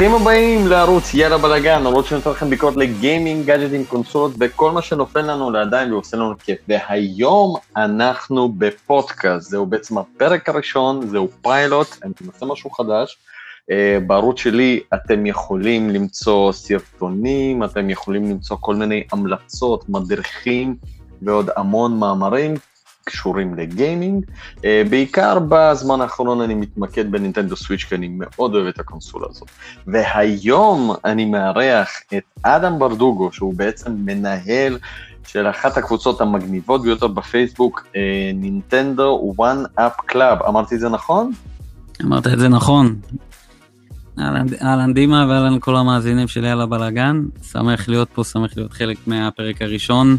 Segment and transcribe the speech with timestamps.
[0.00, 5.20] ברוכים הבאים לערוץ יאללה בלאגן, ערוץ שנותן לכם ביקורת לגיימינג, גאדג'טים, קונסולות וכל מה שנופל
[5.20, 6.58] לנו לידיים ועושה לנו כיף.
[6.68, 13.18] והיום אנחנו בפודקאסט, זהו בעצם הפרק הראשון, זהו פיילוט, אני מנסה משהו חדש.
[13.70, 20.76] Uh, בערוץ שלי אתם יכולים למצוא סרטונים, אתם יכולים למצוא כל מיני המלצות, מדריכים
[21.22, 22.54] ועוד המון מאמרים
[23.10, 24.24] קשורים לגיימינג.
[24.56, 29.48] Uh, בעיקר בזמן האחרון אני מתמקד בנינטנדו סוויץ' כי אני מאוד אוהב את הקונסולה הזאת.
[29.86, 34.78] והיום אני מארח את אדם ברדוגו, שהוא בעצם מנהל
[35.26, 37.86] של אחת הקבוצות המגניבות ביותר בפייסבוק,
[38.34, 40.42] נינטנדו One Up Club.
[40.42, 41.32] אמרתי את זה נכון?
[42.04, 42.96] אמרת את זה נכון.
[44.62, 49.62] אהלן דימה ואהלן כל המאזינים של יאללה בלאגן, שמח להיות פה, שמח להיות חלק מהפרק
[49.62, 50.16] הראשון,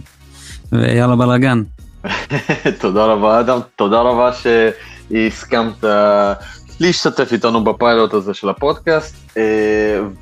[0.71, 1.63] ויאללה בלאגן.
[2.81, 5.83] תודה רבה אדם, תודה רבה שהסכמת
[6.79, 9.15] להשתתף איתנו בפיילוט הזה של הפודקאסט,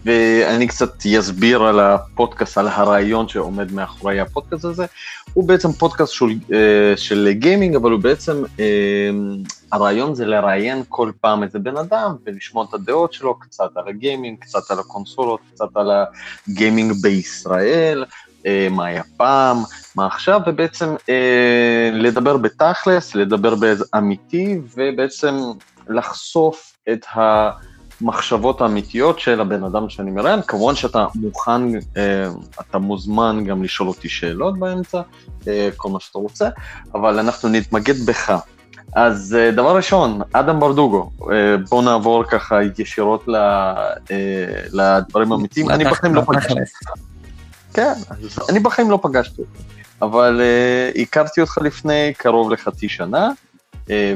[0.05, 4.85] ואני קצת אסביר על הפודקאסט, על הרעיון שעומד מאחורי הפודקאסט הזה.
[5.33, 6.25] הוא בעצם פודקאסט של,
[6.95, 8.43] של גיימינג, אבל הוא בעצם,
[9.71, 14.39] הרעיון זה לראיין כל פעם איזה בן אדם ולשמוע את הדעות שלו, קצת על הגיימינג,
[14.39, 15.91] קצת על הקונסולות, קצת על
[16.47, 18.05] הגיימינג בישראל,
[18.71, 19.57] מה היה פעם,
[19.95, 20.95] מה עכשיו, ובעצם
[21.93, 25.35] לדבר בתכלס, לדבר באמיתי, ובעצם
[25.89, 30.41] לחשוף את המחשבות האמיתיות של הבן אדם שאני מראיין.
[30.41, 31.61] כמובן שאתה מוכן,
[32.61, 35.01] אתה מוזמן גם לשאול אותי שאלות באמצע,
[35.77, 36.49] כל מה שאתה רוצה,
[36.93, 38.39] אבל אנחנו נתמקד בך.
[38.95, 41.11] אז דבר ראשון, אדם ברדוגו,
[41.69, 43.25] בוא נעבור ככה ישירות
[44.73, 45.69] לדברים האמיתיים.
[45.69, 46.89] אני בחיים לא פגשתי אותך.
[47.73, 47.93] כן,
[48.49, 49.61] אני בחיים לא פגשתי אותך,
[50.01, 50.41] אבל
[51.01, 53.29] הכרתי אותך לפני קרוב לחצי שנה.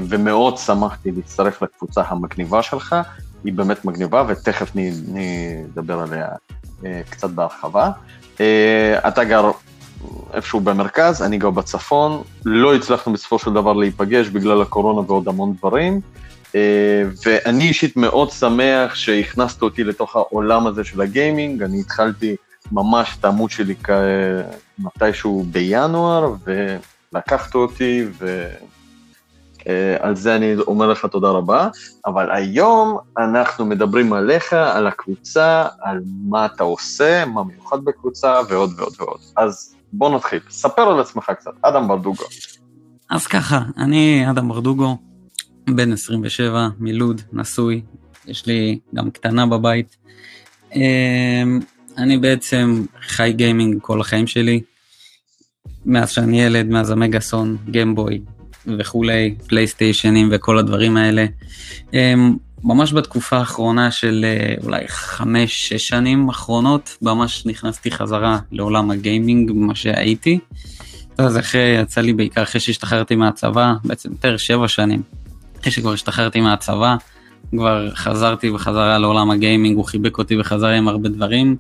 [0.09, 2.96] ומאוד שמחתי להצטרף לקבוצה המגניבה שלך,
[3.44, 6.28] היא באמת מגניבה ותכף נדבר עליה
[7.09, 7.91] קצת בהרחבה.
[9.08, 9.52] אתה גר
[10.34, 15.53] איפשהו במרכז, אני גר בצפון, לא הצלחנו בסופו של דבר להיפגש בגלל הקורונה ועוד המון
[15.53, 16.02] דברים,
[17.25, 22.35] ואני אישית מאוד שמח שהכנסת אותי לתוך העולם הזה של הגיימינג, אני התחלתי
[22.72, 23.75] ממש את העמוד שלי
[24.79, 26.34] מתישהו בינואר,
[27.13, 28.47] ולקחת אותי, ו...
[30.00, 31.68] על זה אני אומר לך תודה רבה,
[32.06, 38.73] אבל היום אנחנו מדברים עליך, על הקבוצה, על מה אתה עושה, מה מיוחד בקבוצה ועוד
[38.78, 39.19] ועוד ועוד.
[39.38, 42.23] אז בוא נתחיל, ספר על עצמך קצת, אדם ברדוגו.
[43.09, 44.97] אז ככה, אני אדם ברדוגו,
[45.69, 47.81] בן 27, מלוד, נשוי,
[48.28, 49.97] יש לי גם קטנה בבית.
[51.98, 54.62] אני בעצם חי גיימינג כל החיים שלי,
[55.86, 58.22] מאז שאני ילד, מאז המגאסון, גיימבוי,
[58.80, 61.26] וכולי, פלייסטיישנים וכל הדברים האלה.
[62.64, 64.26] ממש בתקופה האחרונה של
[64.64, 70.40] אולי חמש-שש שנים אחרונות, ממש נכנסתי חזרה לעולם הגיימינג, מה שהייתי.
[71.18, 75.02] אז אחרי, יצא לי בעיקר אחרי שהשתחררתי מהצבא, בעצם יותר שבע שנים.
[75.62, 76.96] אחרי שכבר השתחררתי מהצבא,
[77.52, 81.56] כבר חזרתי בחזרה לעולם הגיימינג, הוא חיבק אותי בחזרה עם הרבה דברים,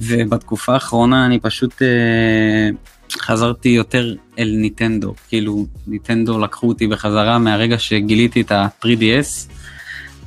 [0.00, 2.68] ובתקופה האחרונה אני פשוט אה,
[3.20, 9.52] חזרתי יותר אל ניטנדו, כאילו ניטנדו לקחו אותי בחזרה מהרגע שגיליתי את ה-3DS,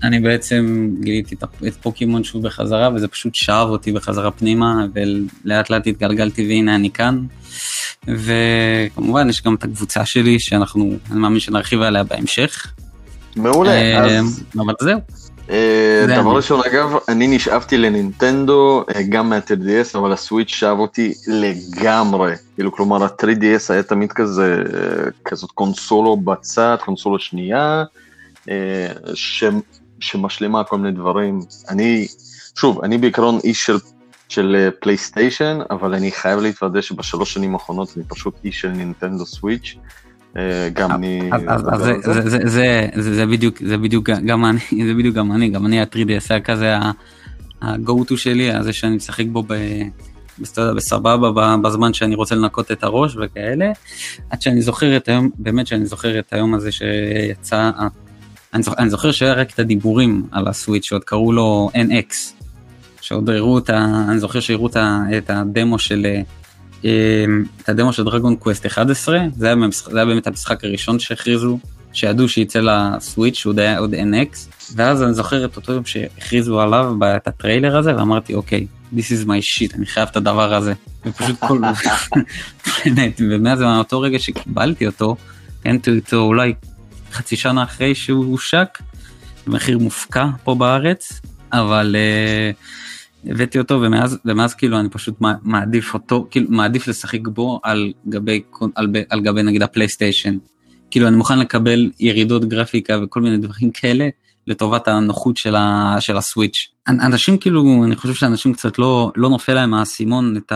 [0.04, 1.36] אני בעצם גיליתי
[1.68, 6.92] את פוקימון שוב בחזרה וזה פשוט שאב אותי בחזרה פנימה ולאט לאט התגלגלתי והנה אני
[6.92, 7.26] כאן.
[8.08, 12.74] וכמובן יש גם את הקבוצה שלי שאנחנו, אני מאמין שנרחיב עליה בהמשך.
[13.36, 14.44] מעולה, אז...
[14.56, 15.00] אבל זהו.
[16.08, 22.34] דבר ראשון, אגב, אני נשאבתי לנינטנדו גם מה-3DS, אבל הסוויץ' שאב אותי לגמרי.
[22.56, 24.64] כאילו, כלומר, ה-3DS היה תמיד כזה,
[25.26, 27.84] כזאת קונסולו בצד, קונסולו שנייה,
[29.14, 29.44] ש...
[30.00, 31.40] שמשלימה כל מיני דברים.
[31.70, 32.08] אני,
[32.60, 33.78] שוב, אני בעיקרון איש של,
[34.30, 39.76] של פלייסטיישן, אבל אני חייב להתוודא שבשלוש שנים האחרונות אני פשוט איש של נינטנדו סוויץ'.
[40.74, 41.30] גם אני...
[42.98, 46.76] זה בדיוק, זה בדיוק גם אני, זה בדיוק גם אני, גם אני ה-3DS היה כזה
[46.76, 49.44] ה-go to שלי, זה שאני משחק בו
[50.58, 51.32] בסבבה
[51.64, 53.72] בזמן שאני רוצה לנקות את הראש וכאלה,
[54.30, 57.72] עד שאני זוכר את היום, באמת שאני זוכר את היום הזה שיצא,
[58.54, 62.16] אני זוכר, אני זוכר שהיה רק את הדיבורים על הסוויץ' שעוד קראו לו NX,
[63.02, 64.06] שעוד הראו את ה...
[64.10, 64.68] אני זוכר שהראו
[65.18, 66.06] את הדמו של...
[67.62, 71.60] את הדמו של דרגון קווסט 11, זה היה, במשחק, זה היה באמת המשחק הראשון שהכריזו,
[71.94, 74.38] שידעו שייצא לסוויץ' שהוא היה עוד NX,
[74.76, 79.26] ואז אני זוכר את אותו יום שהכריזו עליו את הטריילר הזה, ואמרתי אוקיי, this is
[79.26, 80.74] my shit, אני חייב את הדבר הזה,
[81.06, 81.62] ופשוט כל...
[82.86, 85.16] באמת, ומאז מאותו רגע שקיבלתי אותו,
[85.64, 86.54] קניתי אותו אולי
[87.12, 88.80] חצי שנה אחרי שהוא הושק,
[89.48, 91.22] במחיר מופקע פה בארץ,
[91.54, 92.56] אבל uh,
[93.26, 98.42] הבאתי אותו ומאז, ומאז כאילו אני פשוט מעדיף אותו, כאילו מעדיף לשחק בו על גבי,
[98.76, 100.38] על, על גבי נגיד הפלייסטיישן.
[100.92, 104.10] כאילו אני מוכן לקבל ירידות גרפיקה וכל מיני דברים כאלה
[104.48, 106.68] לטובת הנוחות של, ה, של הסוויץ'.
[106.88, 110.52] אנשים כאילו, אני חושב שאנשים קצת לא, לא נופל להם האסימון את,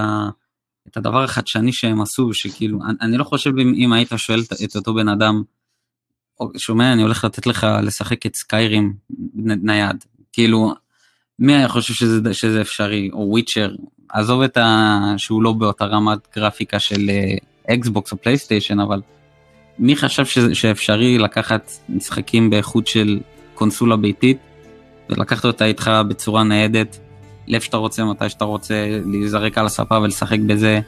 [0.88, 4.54] את הדבר החדשני שהם עשו, שכאילו, אני, אני לא חושב אם, אם היית שואל את,
[4.64, 5.44] את אותו בן אדם,
[6.58, 8.94] שומע, אני הולך לתת לך לשחק את סקיירים
[9.36, 10.74] נייד, כאילו,
[11.40, 13.72] מי היה חושב שזה, שזה אפשרי, או וויצ'ר,
[14.10, 15.00] עזוב את ה...
[15.18, 17.10] שהוא לא באותה רמת גרפיקה של
[17.70, 19.02] אקסבוקס אה, או פלייסטיישן, אבל
[19.80, 23.20] מי חשב ש, שאפשרי לקחת משחקים באיכות של
[23.54, 24.38] קונסולה ביתית
[25.10, 27.00] ולקחת אותה איתך בצורה ניידת,
[27.48, 30.80] לאיפה שאתה רוצה, מתי שאתה רוצה, להיזרק על הספה ולשחק בזה,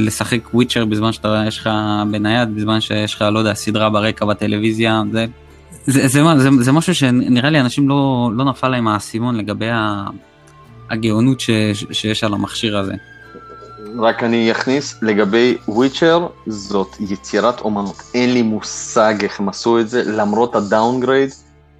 [0.00, 1.70] לשחק וויצ'ר בזמן שאתה, יש לך
[2.10, 5.26] בנייד, בזמן שיש לך, לא יודע, סדרה ברקע בטלוויזיה, זה,
[5.86, 9.68] זה, זה, זה, זה משהו שנראה לי אנשים לא, לא נפל להם האסימון לגבי
[10.90, 11.50] הגאונות ש,
[11.92, 12.92] שיש על המכשיר הזה.
[13.98, 18.02] רק אני אכניס, לגבי וויצ'ר, זאת יצירת אומנות.
[18.14, 21.30] אין לי מושג איך הם עשו את זה, למרות ה downgrade,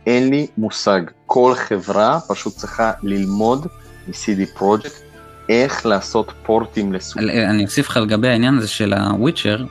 [0.07, 1.01] אין לי מושג.
[1.27, 3.67] כל חברה פשוט צריכה ללמוד
[4.09, 4.93] מ- CD Projekt
[5.49, 7.31] איך לעשות פורטים לסוויץ'.
[7.31, 9.65] אני אוסיף לך לגבי העניין הזה של הוויצ'ר,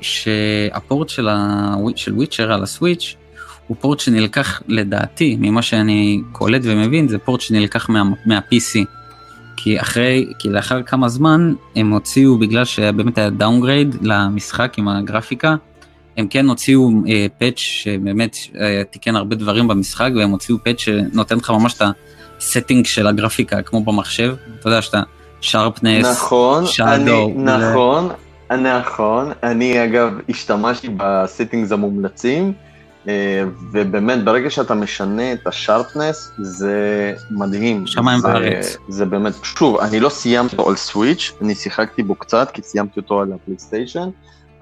[0.00, 1.74] שה port של, ה...
[1.96, 3.16] של וויצ'ר על הסוויץ'
[3.70, 8.84] הוא port שנלקח לדעתי, ממה שאני קולט ומבין, זה port שנלקח מה, מה-PC.
[9.56, 15.54] כי אחרי, כי לאחר כמה זמן הם הוציאו, בגלל שבאמת היה downgrade למשחק עם הגרפיקה,
[16.16, 21.36] הם כן הוציאו אה, patch שבאמת אה, תיקן הרבה דברים במשחק, והם הוציאו patch שנותן
[21.36, 21.82] לך ממש את
[22.38, 25.02] ה setting של הגרפיקה, כמו במחשב, אתה יודע שאתה
[25.40, 27.32] שרפנס, נכון, shadow.
[27.36, 28.08] נכון,
[28.50, 32.52] נכון, אני אגב השתמשתי ב settings המומלצים.
[33.08, 33.42] אה,
[33.72, 37.86] ובאמת, ברגע שאתה משנה את ה sharpness, זה מדהים.
[37.86, 38.76] שמיים בארץ.
[38.88, 43.00] זה באמת, שוב, אני לא סיימתי אותו על Switch, אני שיחקתי בו קצת, כי סיימתי
[43.00, 44.08] אותו על ה PlayStation,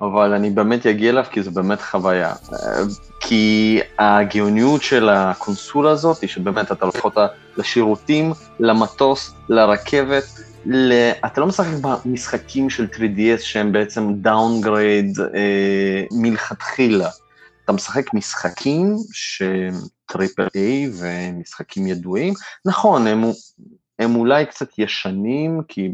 [0.00, 2.32] אבל אני באמת אגיע אליו, כי זו באמת חוויה.
[2.52, 2.58] אה,
[3.20, 7.26] כי הגאוניות של הקונסולה הזאת, היא שבאמת אתה לוקח אותה
[7.56, 10.25] לשירותים, למטוס, לרכבת,
[10.67, 10.93] ל...
[11.26, 17.08] אתה לא משחק במשחקים של 3DS שהם בעצם downgrade אה, מלכתחילה.
[17.69, 19.75] אתה משחק משחקים שהם
[20.06, 22.35] triple A ומשחקים ידועים,
[22.65, 23.25] נכון, הם,
[23.99, 25.93] הם אולי קצת ישנים, כי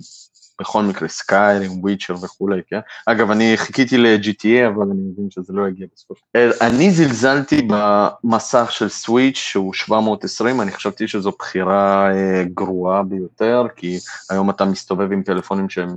[0.60, 2.78] בכל מקרה Skyrim, Witcher וכולי, כן?
[3.06, 6.50] אגב, אני חיכיתי ל-GTA, אבל אני מבין שזה לא יגיע של דבר.
[6.60, 13.98] אני זלזלתי במסך של Switch שהוא 720, אני חשבתי שזו בחירה אה, גרועה ביותר, כי
[14.30, 15.96] היום אתה מסתובב עם טלפונים שהם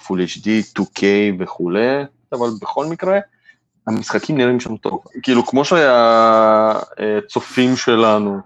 [0.00, 1.02] full HD, 2K
[1.38, 3.18] וכולי, אבל בכל מקרה,
[3.86, 5.04] המשחקים נראים שם טוב.
[5.22, 5.62] כאילו, כמו
[6.94, 8.40] שהצופים שלנו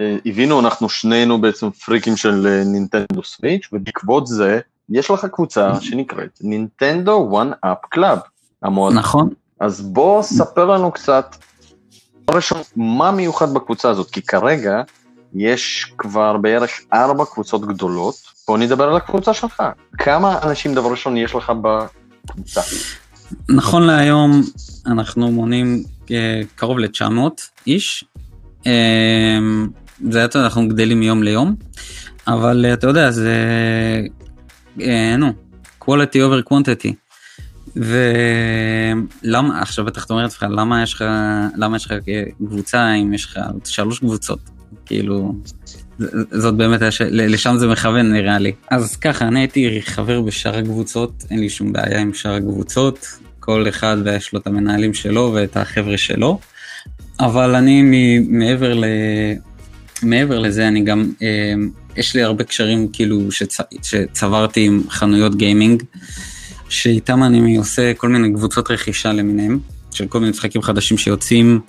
[0.00, 5.80] אה, הבינו, אנחנו שנינו בעצם פריקים של אה, Nintendo Switch, ובעקבות זה, יש לך קבוצה
[5.80, 8.18] שנקראת Nintendo 1UP Club.
[8.94, 9.28] נכון.
[9.60, 11.36] אז בוא ספר לנו קצת,
[12.30, 14.82] ראשון, מה מיוחד בקבוצה הזאת, כי כרגע
[15.34, 18.14] יש כבר בערך ארבע קבוצות גדולות,
[18.48, 19.62] בוא נדבר על הקבוצה שלך.
[19.98, 22.60] כמה אנשים דבר ראשון יש לך בקבוצה?
[23.48, 24.42] נכון להיום
[24.86, 28.04] אנחנו מונים אה, קרוב ל-900 איש.
[28.66, 29.38] אה,
[30.10, 31.54] זה אתה אנחנו גדלים מיום ליום,
[32.26, 33.36] אבל אה, אתה יודע, זה,
[35.18, 35.32] נו,
[35.80, 36.92] quality over quantity.
[37.76, 41.04] ולמה, עכשיו בטח אתה אומר לעצמך, למה יש לך,
[41.56, 41.92] למה יש לך
[42.46, 44.38] קבוצה אם יש לך שלוש קבוצות?
[44.86, 45.34] כאילו,
[46.30, 48.52] זאת באמת, לשם זה מכוון נראה לי.
[48.70, 53.06] אז ככה, אני הייתי חבר בשאר הקבוצות, אין לי שום בעיה עם שאר הקבוצות,
[53.44, 56.38] כל אחד ויש לו את המנהלים שלו ואת החבר'ה שלו,
[57.20, 57.82] אבל אני
[58.28, 58.84] מעבר, ל...
[60.02, 61.54] מעבר לזה, אני גם, אה,
[61.96, 63.56] יש לי הרבה קשרים כאילו שצ...
[63.82, 65.82] שצברתי עם חנויות גיימינג,
[66.68, 69.58] שאיתם אני עושה כל מיני קבוצות רכישה למיניהם,
[69.90, 71.60] של כל מיני משחקים חדשים שיוצאים,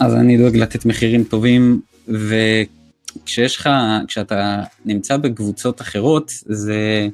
[0.00, 3.70] אז אני דואג לתת מחירים טובים, וכשיש לך,
[4.08, 7.08] כשאתה נמצא בקבוצות אחרות, זה...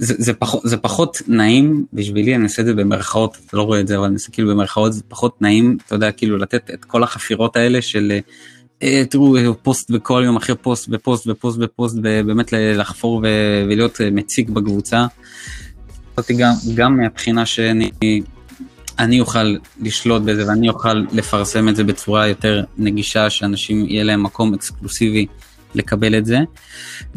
[0.00, 3.80] זה, זה, פחות, זה פחות נעים בשבילי, אני אעשה את זה במרכאות, אתה לא רואה
[3.80, 6.84] את זה, אבל אני אעשה כאילו במרכאות, זה פחות נעים, אתה יודע, כאילו לתת את
[6.84, 8.18] כל החפירות האלה של,
[8.82, 13.26] אה, תראו, פוסט בכל יום אחרי פוסט ופוסט ופוסט ופוסט, ובאמת לחפור ו,
[13.66, 15.06] ולהיות אה, מציג בקבוצה.
[16.36, 17.90] גם, גם מהבחינה שאני
[18.98, 24.22] אני אוכל לשלוט בזה ואני אוכל לפרסם את זה בצורה יותר נגישה, שאנשים יהיה להם
[24.22, 25.26] מקום אקסקלוסיבי
[25.74, 26.38] לקבל את זה.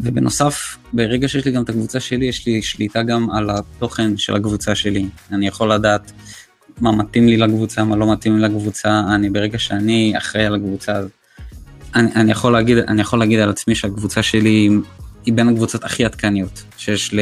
[0.00, 4.36] ובנוסף, ברגע שיש לי גם את הקבוצה שלי, יש לי שליטה גם על התוכן של
[4.36, 5.06] הקבוצה שלי.
[5.32, 6.12] אני יכול לדעת
[6.80, 11.00] מה מתאים לי לקבוצה, מה לא מתאים לי לקבוצה, אני ברגע שאני אחראי על הקבוצה,
[11.94, 14.70] אני, אני, יכול להגיד, אני יכול להגיד על עצמי שהקבוצה שלי
[15.24, 17.20] היא בין הקבוצות הכי עדכניות שיש ל,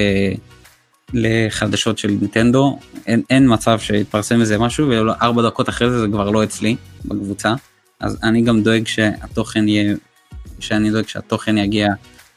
[1.12, 2.78] לחדשות של נינטנדו.
[3.06, 7.54] אין, אין מצב שיתפרסם איזה משהו וארבע דקות אחרי זה זה כבר לא אצלי בקבוצה.
[8.00, 9.94] אז אני גם דואג שהתוכן יהיה,
[10.62, 11.88] שאני דואג שהתוכן יגיע.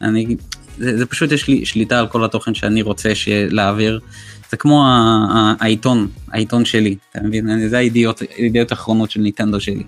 [0.01, 0.35] אני,
[0.77, 3.99] זה, זה פשוט יש לי שליטה על כל התוכן שאני רוצה להעביר.
[4.51, 4.85] זה כמו
[5.59, 7.69] העיתון, העיתון שלי, אתה מבין?
[7.69, 9.83] זה הידיעות, הידיעות האחרונות של ניטנדו שלי.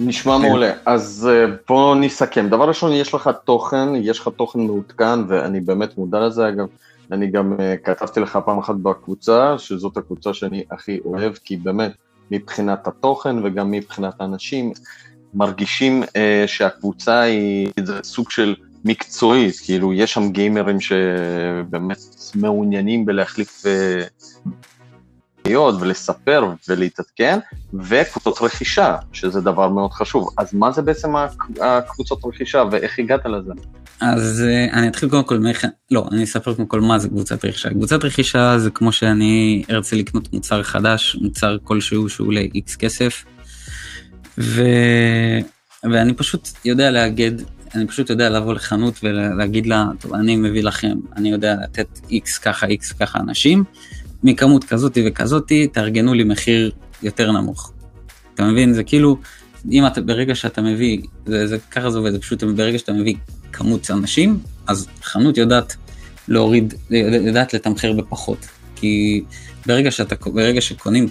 [0.00, 0.42] נשמע כן.
[0.42, 2.48] מעולה, אז אה, בוא נסכם.
[2.48, 6.66] דבר ראשון, יש לך תוכן, יש לך תוכן מעודכן, ואני באמת מודע לזה, אגב,
[7.12, 11.92] אני גם אה, כתבתי לך פעם אחת בקבוצה, שזאת הקבוצה שאני הכי אוהב, כי באמת,
[12.30, 14.72] מבחינת התוכן וגם מבחינת האנשים,
[15.34, 21.98] מרגישים אה, שהקבוצה היא איזה סוג של מקצועית, כאילו יש שם גיימרים שבאמת
[22.34, 24.04] מעוניינים בלהחליף אה,
[25.80, 27.38] ולספר ולהתעדכן,
[27.74, 30.28] וקבוצות רכישה, שזה דבר מאוד חשוב.
[30.38, 31.08] אז מה זה בעצם
[31.60, 33.52] הקבוצות רכישה ואיך הגעת לזה?
[34.00, 37.44] אז uh, אני אתחיל קודם כל מאיך, לא, אני אספר קודם כל מה זה קבוצת
[37.44, 37.70] רכישה.
[37.70, 43.24] קבוצת רכישה זה כמו שאני ארצה לקנות מוצר חדש, מוצר כלשהו שהוא איקס כסף,
[44.40, 44.62] ו...
[45.90, 47.32] ואני פשוט יודע לאגד
[47.74, 52.38] אני פשוט יודע לבוא לחנות ולהגיד לה, טוב, אני מביא לכם, אני יודע לתת איקס
[52.38, 53.64] ככה, איקס ככה אנשים,
[54.22, 56.70] מכמות כזאתי וכזאתי, תארגנו לי מחיר
[57.02, 57.72] יותר נמוך.
[58.34, 58.74] אתה מבין?
[58.74, 59.16] זה כאילו,
[59.70, 63.14] אם אתה, ברגע שאתה מביא, זה, זה ככה זה עובד, זה פשוט ברגע שאתה מביא
[63.52, 65.76] כמות אנשים, אז חנות יודעת
[66.28, 66.74] להוריד,
[67.26, 68.46] יודעת לתמחר בפחות.
[68.80, 69.22] כי
[69.66, 71.08] ברגע שאתה, ברגע שקונים,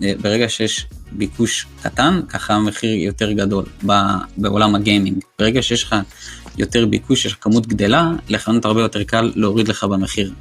[0.00, 3.64] ברגע שיש ביקוש קטן, ככה המחיר יותר גדול
[4.36, 5.18] בעולם הגיימינג.
[5.38, 5.96] ברגע שיש לך
[6.58, 10.32] יותר ביקוש, יש לך כמות גדלה, לחנות הרבה יותר קל להוריד לך במחיר.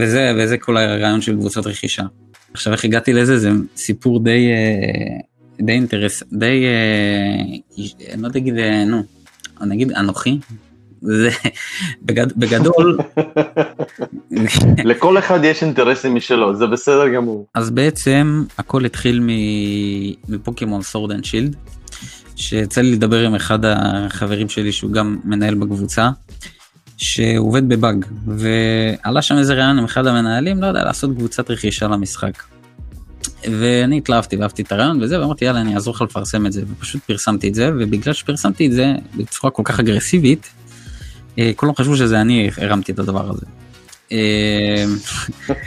[0.00, 2.02] וזה, וזה כל הרעיון של קבוצות רכישה.
[2.52, 8.54] עכשיו איך הגעתי לזה זה סיפור די אה, די אינטרס די אה, אני לא אגיד
[8.86, 9.02] נו
[9.60, 10.38] אני אגיד אנוכי
[11.06, 11.30] זה
[12.02, 12.98] בגד, בגדול
[14.84, 19.20] לכל אחד יש אינטרסים משלו זה בסדר גמור אז בעצם הכל התחיל
[20.28, 21.56] מ Pokemon Sword and Shield
[22.36, 26.10] שיצא לי לדבר עם אחד החברים שלי שהוא גם מנהל בקבוצה
[26.96, 31.88] שהוא עובד בבאג ועלה שם איזה רעיון עם אחד המנהלים לא יודע לעשות קבוצת רכישה
[31.88, 32.42] למשחק.
[33.44, 37.02] ואני התלהבתי ואהבתי את הרעיון וזה ואמרתי יאללה אני אעזור לך לפרסם את זה ופשוט
[37.02, 40.50] פרסמתי את זה ובגלל שפרסמתי את זה בצורה כל כך אגרסיבית
[41.56, 43.46] כולם חשבו שזה אני הרמתי את הדבר הזה.
[44.12, 44.84] אה,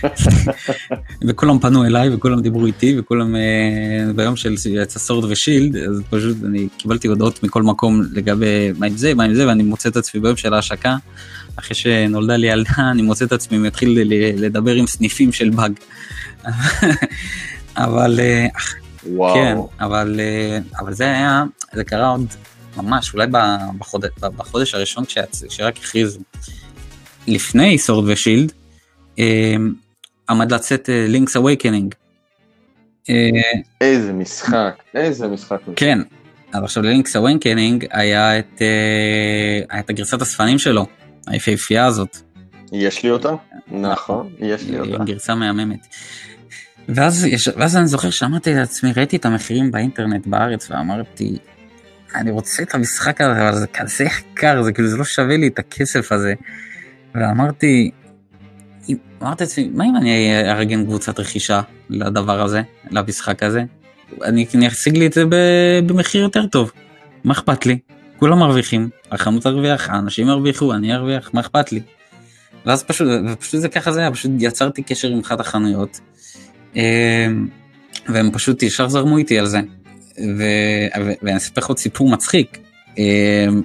[1.27, 6.37] וכולם פנו אליי וכולם דיברו איתי וכולם אה, ביום של יצא סורד ושילד אז פשוט
[6.45, 9.97] אני קיבלתי הודעות מכל מקום לגבי מה עם זה מה עם זה ואני מוצא את
[9.97, 10.97] עצמי ביום של ההשקה
[11.55, 13.99] אחרי שנולדה לי ילדה אני מוצא את עצמי מתחיל
[14.37, 15.73] לדבר עם סניפים של באג.
[17.77, 18.19] אבל
[19.07, 19.33] וואו.
[19.33, 20.19] כן אבל
[20.79, 22.25] אבל זה היה זה קרה עוד
[22.81, 23.27] ממש אולי
[23.77, 25.03] בחודש, בחודש הראשון
[25.49, 26.19] כשרק הכריזו
[27.27, 28.51] לפני Sword ו Shield
[29.17, 29.73] אמ,
[30.29, 31.95] עמד לצאת Link's אה, Awakening.
[33.09, 33.15] אה,
[33.81, 35.57] איזה משחק איזה משחק.
[35.75, 35.99] כן
[36.53, 40.85] אבל עכשיו ל Link's Awakening היה את אה, היה את הגרסת אספנים שלו
[41.27, 42.17] היפהפייה הזאת.
[42.71, 43.29] יש לי אותה
[43.71, 45.03] נכון יש לי אותה.
[45.03, 45.87] גרסה מהממת.
[46.89, 51.37] ואז, ואז אני זוכר שאמרתי לעצמי ראיתי את המחירים באינטרנט בארץ ואמרתי
[52.15, 55.47] אני רוצה את המשחק הזה אבל זה כזה יקר זה כאילו זה לא שווה לי
[55.47, 56.33] את הכסף הזה.
[57.15, 57.91] ואמרתי,
[59.21, 62.61] אמרתי לעצמי, מה אם אני אארגן קבוצת רכישה לדבר הזה,
[62.91, 63.63] למשחק הזה?
[64.23, 65.23] אני, אני אשיג לי את זה
[65.87, 66.71] במחיר יותר טוב,
[67.23, 67.79] מה אכפת לי?
[68.19, 71.81] כולם מרוויחים, החנות תרוויח, האנשים ירוויחו, אני ארוויח, מה אכפת לי?
[72.65, 75.99] ואז פשוט, ופשוט זה ככה זה היה, פשוט יצרתי קשר עם אחת החנויות,
[76.75, 76.81] אמ,
[78.09, 79.59] והם פשוט ישר זרמו איתי על זה.
[80.37, 80.43] ו...
[81.21, 82.57] ואני אספר לך עוד סיפור מצחיק.
[82.97, 83.61] אמ,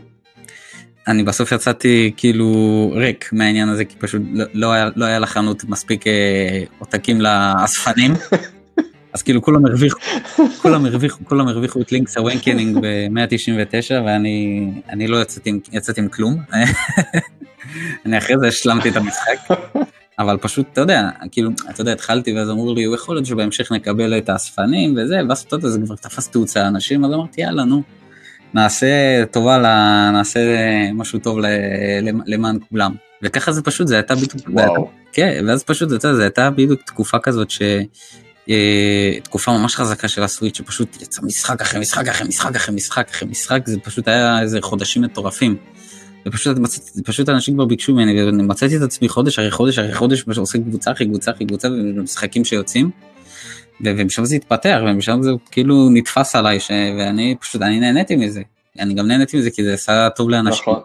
[1.08, 5.64] אני בסוף יצאתי כאילו ריק מהעניין הזה כי פשוט לא, לא היה, לא היה לחנות
[5.64, 8.14] מספיק אה, עותקים לאספנים.
[9.12, 9.99] אז כאילו כולם הרוויחו,
[10.62, 16.37] כולם הרוויחו, כולם הרוויחו את Link's Awakening ב-199 ואני אני לא יצאתי, יצאתי עם כלום.
[18.06, 19.56] אני אחרי זה השלמתי את המשחק.
[20.18, 24.18] אבל פשוט אתה יודע כאילו אתה יודע התחלתי ואז אמרו לי יכול להיות שבהמשך נקבל
[24.18, 27.83] את האספנים וזה ואז אתה יודע זה כבר תפס תאוצה אנשים אז אמרתי יאללה נו
[28.54, 29.59] נעשה טובה,
[30.12, 30.40] נעשה
[30.92, 31.38] משהו טוב
[32.26, 32.94] למען כולם.
[33.23, 34.90] וככה זה פשוט, זה הייתה בדיוק, וואו.
[35.12, 37.62] כן, ואז פשוט, זה, זה הייתה בדיוק תקופה כזאת ש...
[38.50, 43.09] אה, תקופה ממש חזקה של הסוויץ' שפשוט יצא משחק אחרי משחק אחרי משחק אחרי משחק
[43.11, 45.56] אחרי משחק זה פשוט היה איזה חודשים מטורפים.
[46.26, 49.95] ופשוט מצאתי, פשוט אנשים כבר ביקשו ממני ואני מצאתי את עצמי חודש אחרי חודש אחרי
[49.95, 52.90] חודש עושה קבוצה אחרי קבוצה אחרי קבוצה ומשחקים שיוצאים.
[53.85, 56.71] ומשם זה התפתח ומשם זה כאילו נתפס עליי ש...
[56.99, 58.43] ואני פשוט אני נהניתי מזה
[58.78, 60.62] אני גם נהניתי מזה כי זה עשה טוב לאנשים.
[60.62, 60.81] נכון.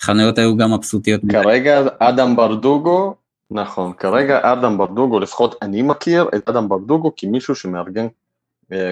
[0.00, 1.24] חנויות היו גם מבסוטיות.
[1.24, 1.42] מדי.
[1.42, 3.14] כרגע אדם ברדוגו,
[3.50, 8.06] נכון, כרגע אדם ברדוגו, לפחות אני מכיר את אדם ברדוגו כמישהו שמארגן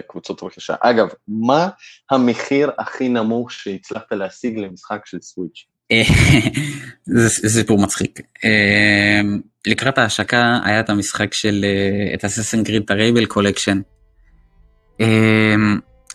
[0.06, 0.75] קבוצות רכישה.
[0.80, 1.68] אגב, מה
[2.11, 5.64] המחיר הכי נמוך שהצלחת להשיג למשחק של Switch?
[7.06, 8.20] זה זה סיפור מצחיק.
[8.44, 9.20] אה,
[9.66, 13.80] לקראת ההשקה היה את המשחק של, אה, את Assassin's Creed, את ה Rebel Collection.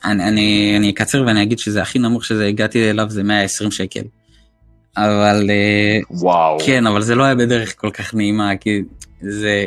[0.06, 4.04] אני, אקצר ואני אגיד שזה הכי נמוך שזה הגעתי אליו זה 120 שקל.
[4.98, 6.58] אבל אה, וואו.
[6.66, 8.82] כן, אבל זה לא היה בדרך כל כך נעימה, כי
[9.22, 9.66] זה...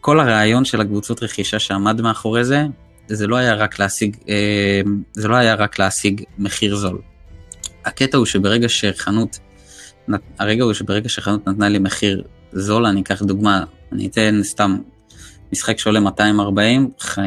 [0.00, 2.62] כל הרעיון של הקבוצות רכישה שעמד מאחורי זה,
[3.08, 4.80] זה לא היה רק להשיג, אה,
[5.12, 6.98] זה לא היה רק להשיג מחיר זול.
[7.84, 9.38] הקטע הוא שברגע שחנות,
[10.38, 14.76] הרגע הוא שברגע שחנות נתנה לי מחיר זול, אני אקח דוגמה, אני אתן סתם
[15.52, 17.18] משחק שעולה 240, ח-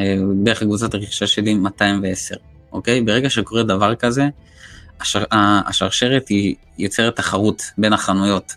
[0.44, 2.36] בערך קבוצת הרכישה שלי 210,
[2.72, 3.02] אוקיי?
[3.02, 4.28] ברגע שקורה דבר כזה,
[5.02, 5.24] השר,
[5.68, 8.56] השרשרת היא יוצרת תחרות בין החנויות.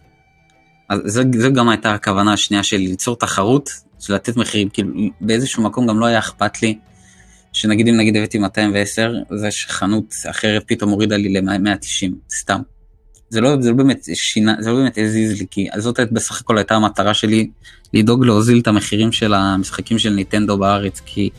[0.89, 5.63] אז זו, זו גם הייתה הכוונה השנייה שלי, ליצור תחרות, של לתת מחירים, כאילו באיזשהו
[5.63, 6.79] מקום גם לא היה אכפת לי,
[7.53, 12.61] שנגיד אם נגיד הבאתי 210, זה שחנות אחרת פתאום הורידה לי ל-190, סתם.
[13.29, 16.59] זה לא, זה לא באמת שינה, זה לא באמת הזיז לי, כי זאת בסך הכל
[16.59, 17.51] הייתה המטרה שלי,
[17.95, 21.31] לדאוג להוזיל את המחירים של המשחקים של ניטנדו בארץ, כי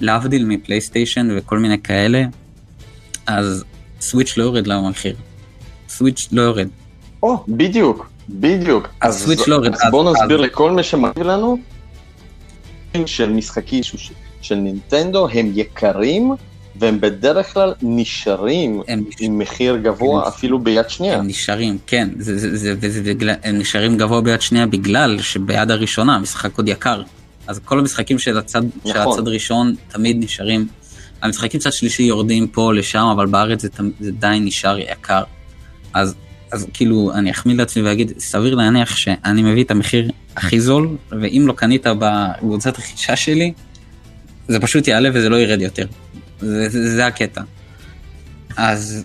[0.00, 2.24] להבדיל מפלייסטיישן וכל מיני כאלה,
[3.26, 3.64] אז
[4.00, 5.16] סוויץ' לא יורד למחיר.
[5.88, 6.68] סוויץ' לא יורד.
[7.22, 8.88] או, בדיוק, בדיוק.
[9.00, 9.74] אז הסוויץ' לא יורד.
[9.74, 11.58] אז אז- נסביר אז- לכל מי שמקשיב לנו,
[13.06, 16.32] של משחקים ש- של נינטנדו הם יקרים,
[16.76, 21.18] והם בדרך כלל נשארים הם, עם מחיר גבוה הם- אפילו ביד שנייה.
[21.18, 25.70] הם נשארים, כן, זה, זה, זה, וזה בגלל, הם נשארים גבוה ביד שנייה בגלל שביד
[25.70, 27.02] הראשונה המשחק עוד יקר.
[27.46, 29.18] אז כל המשחקים של הצד, של נכון.
[29.18, 30.66] הצד ראשון תמיד נשארים,
[31.22, 33.68] המשחקים צד שלישי יורדים פה לשם, אבל בארץ זה,
[34.00, 35.22] זה די נשאר יקר.
[35.94, 36.14] אז,
[36.52, 41.44] אז כאילו, אני אחמיא לעצמי ואגיד, סביר להניח שאני מביא את המחיר הכי זול, ואם
[41.46, 43.52] לא קנית בקבוצת רכישה שלי,
[44.52, 45.86] זה פשוט יעלה וזה לא ירד יותר.
[46.40, 47.42] זה, זה, זה הקטע.
[48.56, 49.04] אז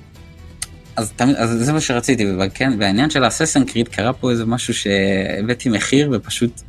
[0.96, 4.74] אז, תמיד, אז זה מה שרציתי, וכן, והעניין של האססן קריד קרה פה איזה משהו
[4.74, 6.62] שהבאתי מחיר ופשוט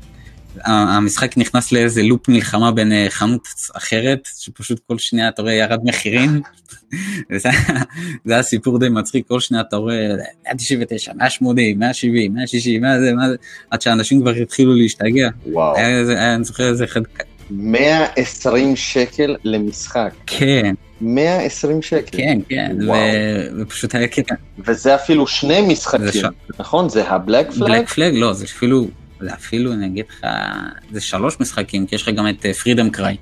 [0.65, 5.81] המשחק נכנס לאיזה לופ מלחמה בין אה, חנות אחרת, שפשוט כל שנייה אתה רואה ירד
[5.85, 6.41] מחירים.
[8.25, 10.09] זה היה סיפור די מצחיק, כל שנייה אתה רואה
[10.45, 13.37] 199, 180, 170, 160, מה זה, מה זה,
[13.71, 15.29] עד שאנשים כבר התחילו להשתגע.
[15.47, 15.77] וואו.
[15.77, 17.01] היה היה, אני זוכר איזה אחד,
[17.51, 20.11] 120 שקל למשחק.
[20.27, 22.17] כן, 120 שקל.
[22.17, 23.01] כן, כן, ו- וואו.
[23.61, 24.35] ופשוט היה קטע.
[24.59, 26.89] וזה אפילו שני זה משחקים, ש- נכון?
[26.89, 27.71] זה הבלק פלאג?
[27.71, 28.87] בלק פלג לא זה אפילו
[29.21, 30.27] זה אפילו אני אגיד לך
[30.93, 33.17] זה שלוש משחקים כי יש לך גם את פרידום קריי.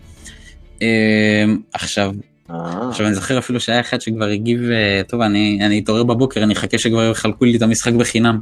[1.72, 2.12] עכשיו
[2.50, 6.42] אה, עכשיו אני זוכר אפילו שהיה אחד שכבר הגיב אה, טוב אני אני אתעורר בבוקר
[6.42, 8.40] אני אחכה שכבר יחלקו לי את המשחק בחינם.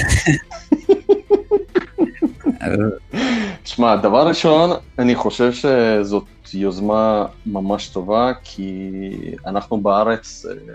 [3.64, 8.90] אז, שמע, דבר ראשון, אני חושב שזאת יוזמה ממש טובה, כי
[9.46, 10.74] אנחנו בארץ אה,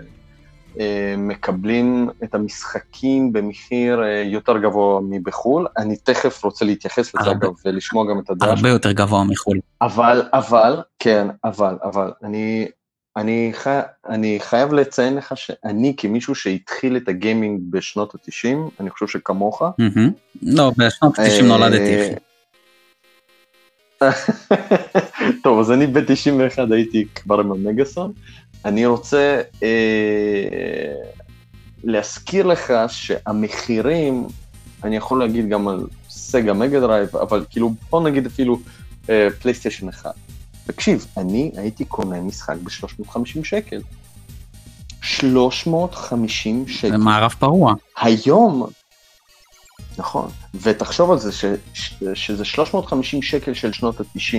[0.80, 5.66] אה, מקבלים את המשחקים במחיר אה, יותר גבוה מבחו"ל.
[5.78, 9.58] אני תכף רוצה להתייחס לזה, אגב, ולשמוע גם את הדעה הרבה יותר גבוה מחו"ל.
[9.82, 12.68] אבל, אבל, כן, אבל, אבל, אני,
[13.16, 19.06] אני, חי, אני חייב לציין לך שאני כמישהו שהתחיל את הגיימינג בשנות ה-90, אני חושב
[19.06, 20.10] שכמוך, מהמם.
[20.42, 22.27] לא בשנות ה-90 נולדתי.
[25.44, 28.12] טוב, אז אני ב-91 הייתי כבר עם המגאסון.
[28.64, 30.94] אני רוצה אה,
[31.84, 34.26] להזכיר לך שהמחירים,
[34.84, 38.58] אני יכול להגיד גם על Sega Mega Drive, אבל כאילו, בוא נגיד אפילו
[39.10, 40.14] אה, PlayStation 1.
[40.66, 43.80] תקשיב, אני הייתי קונה משחק ב-350 שקל.
[45.02, 46.90] 350 שקל.
[46.90, 47.74] זה מערב פרוע.
[48.00, 48.66] היום,
[49.98, 50.30] נכון,
[50.62, 54.36] ותחשוב על זה ש, ש, שזה 350 שקל של שנות ה-90,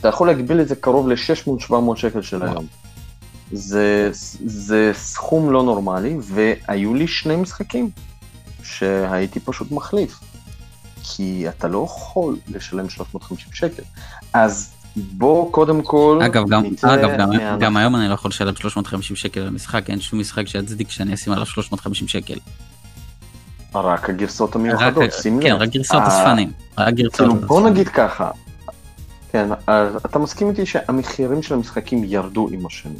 [0.00, 2.50] אתה יכול להגביל את זה קרוב ל-600-700 שקל של וואו.
[2.50, 2.66] היום.
[3.52, 4.10] זה,
[4.46, 7.90] זה סכום לא נורמלי, והיו לי שני משחקים
[8.62, 10.20] שהייתי פשוט מחליף,
[11.02, 13.82] כי אתה לא יכול לשלם 350 שקל.
[14.32, 18.56] אז בוא קודם כל אגב גם אגב גם- מההנחה- גם היום אני לא יכול לשלם
[18.56, 22.38] 350 שקל למשחק אין שום משחק שיצדיק שאני אשים עליו 350 שקל.
[23.74, 25.42] רק הגרסאות רק- המיוחדות, שים לב.
[25.42, 26.52] כן רק גרסאות ה- אספנים.
[26.78, 27.72] רק גרסאות כאילו, בוא אספנים.
[27.72, 28.30] נגיד ככה,
[29.32, 29.48] כן,
[30.06, 32.96] אתה מסכים איתי שהמחירים של המשחקים ירדו עם השנים.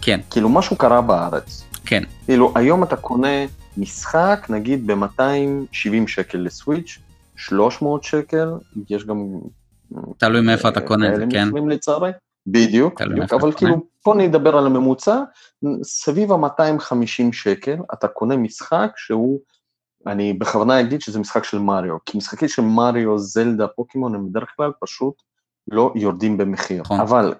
[0.00, 1.64] כן כאילו, משהו קרה בארץ.
[1.86, 3.28] כן כאילו, היום אתה קונה
[3.76, 5.74] משחק, נגיד ב-270
[6.08, 6.98] שקל לסוויץ',
[7.36, 8.52] 300 שקל,
[8.90, 9.26] יש גם...
[10.16, 11.48] תלוי מאיפה אתה קונה את זה, כן.
[11.48, 12.10] מקרים לצערי.
[12.46, 13.52] בדיוק, בדיוק, אבל.
[13.52, 15.20] כאילו, פה נדבר על הממוצע,
[15.82, 19.38] סביב ה-250 שקל אתה קונה משחק שהוא,
[20.06, 24.48] אני בכוונה אגיד שזה משחק של מריו, כי משחקים של מריו, זלדה, פוקימון הם בדרך
[24.56, 25.22] כלל פשוט
[25.70, 27.00] לא יורדים במחיר, נכון.
[27.00, 27.34] אבל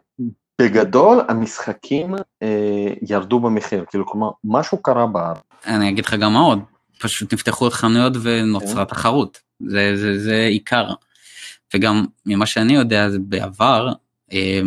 [0.61, 5.39] בגדול המשחקים אה, ירדו במחיר, כאילו כלומר משהו קרה בארץ.
[5.67, 6.59] אני אגיד לך גם מה עוד,
[6.99, 8.95] פשוט נפתחו עוד חנויות ונוצרה כן.
[8.95, 10.87] תחרות, זה, זה, זה עיקר.
[11.75, 13.89] וגם ממה שאני יודע זה בעבר
[14.33, 14.61] אה,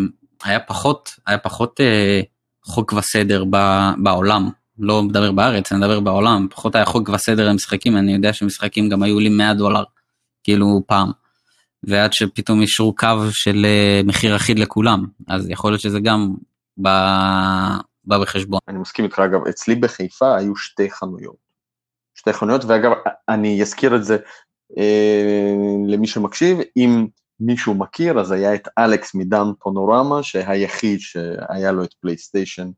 [0.44, 2.22] היה פחות היה פחות אה,
[2.66, 3.58] חוק וסדר ב,
[4.04, 8.90] בעולם לא מדבר בארץ אני מדבר בעולם פחות היה חוק וסדר למשחקים אני יודע שמשחקים
[8.90, 9.84] גם היו לי 100 דולר
[10.44, 11.12] כאילו פעם.
[11.84, 16.34] ועד שפתאום אישרו קו של אה, מחיר אחיד לכולם אז יכול להיות שזה גם
[16.78, 18.60] בא, בא בחשבון.
[18.68, 21.50] אני מסכים איתך אגב אצלי בחיפה היו שתי חנויות.
[22.16, 22.92] שתי חנויות ואגב
[23.30, 24.18] אני אזכיר את זה
[24.78, 25.56] אה,
[25.88, 27.08] למי שמקשיב אם
[27.40, 32.70] מישהו מכיר אז היה את אלכס מדן פונורמה שהיחיד שהיה לו את פלייסטיישן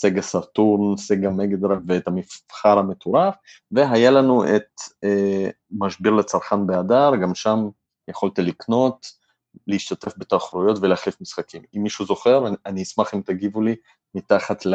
[0.00, 3.34] סגה סרטורן, סגה מגדרה ואת המבחר המטורף,
[3.72, 7.68] והיה לנו את אה, משביר לצרכן באדר, גם שם
[8.08, 9.06] יכולת לקנות,
[9.66, 11.62] להשתתף בתחרויות ולהחליף משחקים.
[11.76, 13.76] אם מישהו זוכר, אני, אני אשמח אם תגיבו לי
[14.14, 14.66] מתחת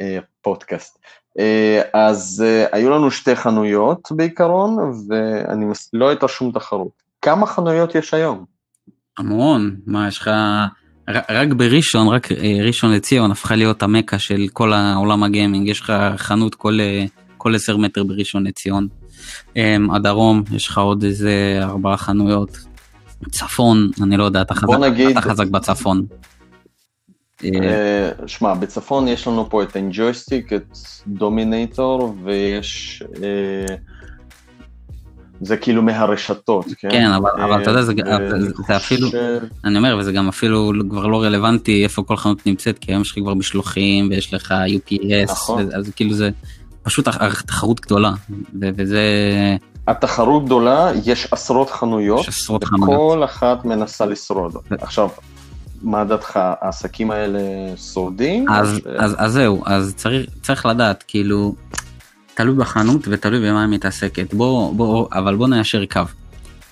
[0.00, 0.98] לפודקאסט.
[1.38, 4.76] אה, אז אה, היו לנו שתי חנויות בעיקרון,
[5.08, 5.90] ואני מס...
[5.92, 7.02] לא הייתה שום תחרות.
[7.22, 8.44] כמה חנויות יש היום?
[9.18, 10.30] המון, מה יש לך...
[11.08, 15.92] רק בראשון, רק אה, ראשון לציון הפכה להיות המכה של כל העולם הגיימינג, יש לך
[16.16, 16.78] חנות כל,
[17.36, 18.88] כל 10 מטר בראשון לציון.
[19.56, 22.58] אמ, הדרום, יש לך עוד איזה ארבעה חנויות.
[23.30, 25.10] צפון, אני לא יודע, אתה חזק, נגיד...
[25.10, 26.06] אתה חזק בצפון.
[27.44, 33.02] אה, שמע, בצפון יש לנו פה את הג'ויסטיק, את דומינטור, ויש...
[33.22, 33.76] אה,
[35.40, 36.90] זה כאילו מהרשתות, כן?
[36.90, 37.92] כן, אבל, אבל אתה יודע, זה,
[38.30, 39.08] זה, זה אפילו.
[39.64, 43.10] אני אומר, וזה גם אפילו כבר לא רלוונטי איפה כל חנות נמצאת, כי היום יש
[43.12, 45.68] לך כבר משלוחים, ויש לך UPS, נכון.
[45.74, 46.30] אז כאילו זה,
[46.82, 48.12] פשוט התחרות גדולה,
[48.60, 49.02] וזה...
[49.86, 54.56] התחרות גדולה, יש עשרות חנויות, יש עשרות חנויות, וכל אחת מנסה לשרוד.
[54.56, 54.60] ו...
[54.80, 55.08] עכשיו,
[55.82, 57.40] מה דעתך, העסקים האלה
[57.76, 58.48] שורדים?
[58.50, 58.80] אז.
[58.98, 61.54] אז, אז זהו, אז צריך, צריך לדעת, כאילו,
[62.36, 64.34] תלוי בחנות ותלוי במה היא מתעסקת.
[64.34, 66.00] בוא, בוא, אבל בוא ניישר קו.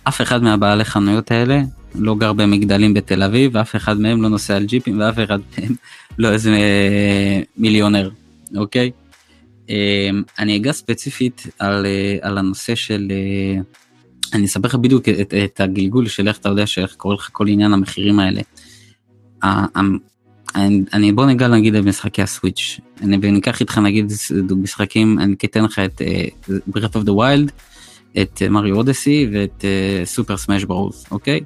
[0.04, 1.60] אף אחד מהבעלי חנויות האלה
[1.94, 5.74] לא גר במגדלים בתל אביב, ואף אחד מהם לא נוסע על ג'יפים, ואף אחד מהם
[6.18, 8.10] לא איזה אה, מיליונר,
[8.56, 8.90] אוקיי?
[9.68, 13.60] אמ, אני אגע ספציפית על, אה, על הנושא של, אה,
[14.32, 17.48] אני אספר לך בדיוק את, את הגלגול של איך אתה יודע שאיך קורה לך כל
[17.48, 18.40] עניין המחירים האלה.
[20.92, 24.12] אני, בוא ניגע נגיד במשחקי הסוויץ', אני ניקח איתך נגיד
[24.56, 26.02] משחקים, אני אתן לך את
[26.48, 27.50] uh, Breath of the Wild,
[28.22, 29.64] את מריו אודסי ואת
[30.04, 31.40] סופר סמאש ברוז, אוקיי?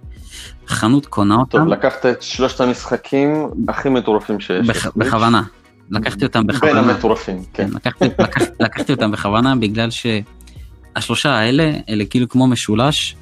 [0.68, 1.58] חנות קונה אותם.
[1.58, 4.66] טוב, לקחת את שלושת המשחקים הכי מטורפים שיש.
[4.66, 5.42] בח, בכוונה,
[5.90, 6.82] לקחתי אותם בכוונה.
[6.82, 7.70] בין המטורפים, כן.
[7.74, 13.16] לקחתי, לקחתי, לקחתי אותם בכוונה בגלל שהשלושה האלה, אלה כאילו כמו משולש,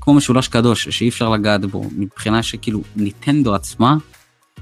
[0.00, 3.96] כמו משולש קדוש, שאי אפשר לגעת בו, מבחינה שכאילו ניטנדו עצמה,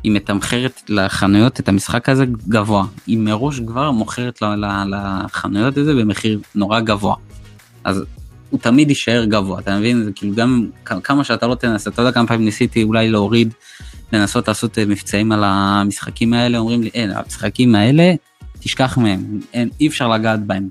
[0.02, 2.86] היא מתמחרת לחנויות את המשחק הזה גבוה.
[3.06, 4.42] היא מראש כבר מוכרת
[4.90, 7.14] לחנויות הזה במחיר נורא גבוה.
[7.84, 8.02] אז
[8.50, 10.04] הוא תמיד יישאר גבוה, אתה מבין?
[10.04, 13.52] זה כאילו גם כמה שאתה לא תנסה, אתה יודע כמה פעמים ניסיתי אולי להוריד
[14.12, 18.14] לנסות לעשות אה, מבצעים על המשחקים האלה, אומרים לי, אין, המשחקים האלה,
[18.60, 20.68] תשכח מהם, אין, אי אפשר לגעת בהם.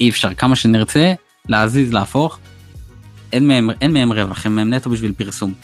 [0.00, 1.14] אי אפשר, כמה שנרצה,
[1.48, 2.38] להזיז, להפוך,
[3.32, 5.54] אין מהם, אין מהם רווח, הם נטו בשביל פרסום.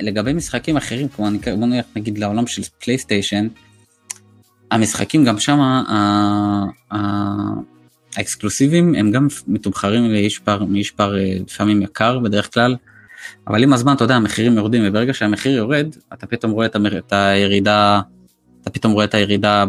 [0.00, 3.48] לגבי משחקים אחרים, כמו אני, בוא נלך נגיד לעולם של פלייסטיישן,
[4.70, 5.58] המשחקים גם שם,
[8.16, 10.56] האקסקלוסיביים הם גם מתומחרים לאיש אה,
[11.46, 12.76] לפעמים יקר בדרך כלל,
[13.46, 18.00] אבל עם הזמן אתה יודע המחירים יורדים וברגע שהמחיר יורד אתה פתאום רואה את הירידה
[18.62, 19.64] אתה פתאום רואה את הירידה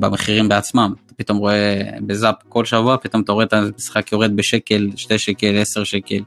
[0.00, 4.90] במחירים בעצמם אתה פתאום רואה בזאפ כל שבוע פתאום אתה רואה את המשחק יורד בשקל
[4.96, 6.22] שתי שקל עשר שקל.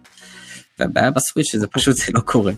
[0.80, 2.54] והבעיה בסוויץ' שזה פשוט זה לא קורה.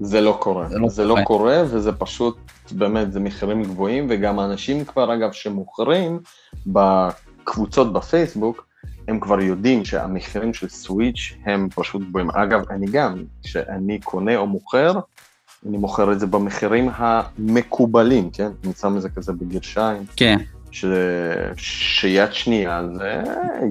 [0.00, 2.38] זה לא קורה, זה לא, זה לא קורה וזה פשוט
[2.72, 6.20] באמת זה מחירים גבוהים וגם האנשים כבר אגב שמוכרים
[6.66, 8.70] בקבוצות בפייסבוק
[9.08, 12.30] הם כבר יודעים שהמחירים של סוויץ' הם פשוט גבוהים.
[12.30, 14.92] אגב, אני גם, כשאני קונה או מוכר,
[15.68, 18.48] אני מוכר את זה במחירים המקובלים, כן?
[18.64, 20.02] אני שם את זה כזה בגרשיים.
[20.16, 20.36] כן.
[20.70, 20.84] ש...
[21.56, 23.22] שיד שנייה זה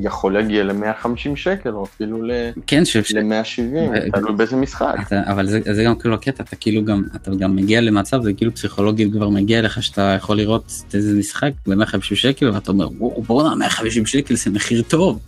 [0.02, 2.32] יכול להגיע ל-150 שקל או אפילו ל...
[2.68, 2.96] כן, ש...
[2.96, 4.96] ל-170, תלוי באיזה משחק.
[5.08, 8.34] אתה, אבל זה, זה גם כאילו הקטע, אתה כאילו גם, אתה גם מגיע למצב, זה
[8.34, 13.22] כאילו פסיכולוגית כבר מגיע לך שאתה יכול לראות איזה משחק ב-150 שקל ואתה אומר, וואו,
[13.22, 15.20] בואנה, 150 שקל זה מחיר טוב.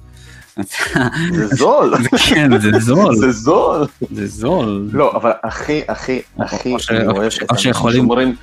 [1.31, 1.93] זה זול.
[2.29, 3.15] כן, זה זול.
[3.15, 3.88] זה זול.
[4.12, 4.89] זה זול.
[4.93, 8.36] לא, אבל הכי, הכי, הכי, אני אוהב את האנשים שאומרים...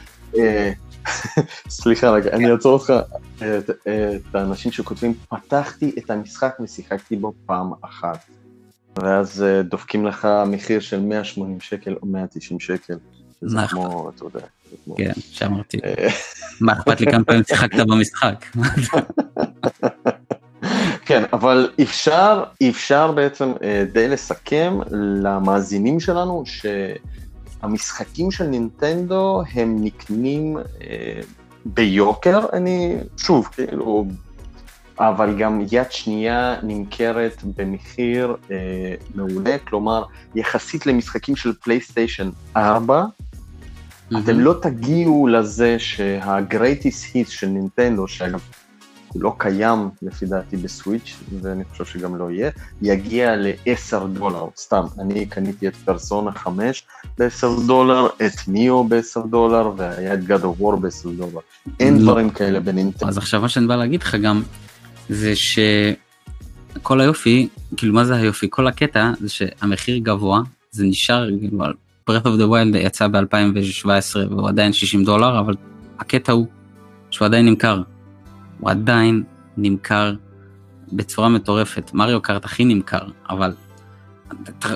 [1.38, 2.92] אה, סליחה רגע, אני אעצור אותך,
[3.38, 8.18] את האנשים שכותבים, פתחתי את המשחק ושיחקתי בו פעם אחת.
[9.02, 12.94] ואז אה, דופקים לך מחיר של 180 שקל או 190 שקל.
[13.40, 13.90] זה נכון.
[13.90, 14.40] כמו, אתה יודע.
[14.96, 15.78] כן, שאמרתי.
[15.84, 16.08] אה,
[16.60, 18.44] מה אכפת לי כמה פעמים שיחקת במשחק?
[21.06, 24.78] כן, אבל אפשר, אפשר בעצם אה, די לסכם
[25.22, 26.42] למאזינים שלנו
[27.60, 30.56] שהמשחקים של נינטנדו הם נקנים
[31.64, 34.06] ביוקר, אני, שוב, כאילו,
[35.00, 38.56] אבל גם יד שנייה נמכרת במחיר אה,
[39.14, 44.18] מעולה, כלומר, יחסית למשחקים של פלייסטיישן 4, mm-hmm.
[44.18, 48.40] אתם לא תגיעו לזה שה-greatest hit של נינטנדו, שאגב,
[49.12, 52.50] הוא לא קיים לפי דעתי בסוויץ', ואני חושב שגם לא יהיה,
[52.82, 56.84] יגיע ל-10 דולר, סתם, אני קניתי את פרסונה 5
[57.18, 61.40] ב-10 דולר, את ניאו ב-10 דולר, והיה את God of War ב-10 דולר.
[61.80, 62.02] אין לא.
[62.02, 63.08] דברים כאלה בנינטנדו.
[63.08, 64.42] אז עכשיו מה שאני בא להגיד לך גם,
[65.08, 65.32] זה
[66.76, 68.46] שכל היופי, כאילו מה זה היופי?
[68.50, 70.40] כל הקטע זה שהמחיר גבוה,
[70.70, 71.64] זה נשאר, כאילו,
[72.10, 75.54] Breath of the Wild יצא ב-2017 והוא עדיין 60 דולר, אבל
[75.98, 76.46] הקטע הוא
[77.10, 77.82] שהוא עדיין נמכר.
[78.60, 79.22] הוא עדיין
[79.56, 80.14] נמכר
[80.92, 81.90] בצורה מטורפת.
[81.94, 83.52] מריו קארט הכי נמכר, אבל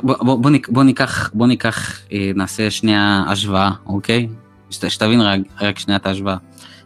[0.03, 4.29] בוא, בוא, בוא, בוא ניקח, בוא ניקח, אה, נעשה שנייה השוואה, אוקיי?
[4.71, 6.37] שתבין רק, רק שנייה את ההשוואה.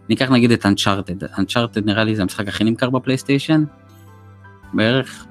[0.09, 3.65] ניקח נגיד את אנצ'ארטד, אנצ'ארטד נראה לי זה המשחק הכי נמכר בפלייסטיישן,
[4.75, 5.27] בערך.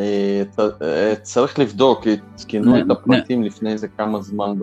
[0.00, 0.42] אה,
[0.82, 4.54] אה, צריך לבדוק, עדכנו את הפרטים לפני איזה כמה זמן.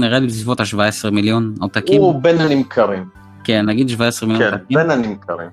[0.00, 2.00] נראה לי בסביבות ה-17 מיליון עותקים.
[2.00, 3.18] הוא בין הנמכרים.
[3.48, 4.68] כן, נגיד 17 מיליון עותקים.
[4.68, 5.50] כן, בין הנמכרים.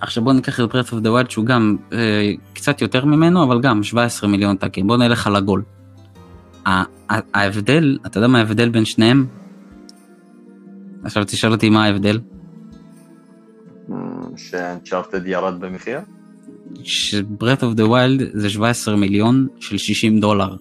[0.00, 3.60] עכשיו בוא ניקח את Breath of the Wild שהוא גם אה, קצת יותר ממנו, אבל
[3.60, 4.86] גם 17 מיליון עותקים.
[4.86, 5.62] בוא נלך על הגול.
[7.08, 9.26] ההבדל, אתה יודע מה ההבדל בין שניהם?
[11.04, 12.20] עכשיו תשאל אותי מה ההבדל.
[14.36, 16.00] שאנצ'ארטד ירד במחיר?
[16.82, 20.56] ש-Breath of the Wild זה 17 מיליון של 60 דולר.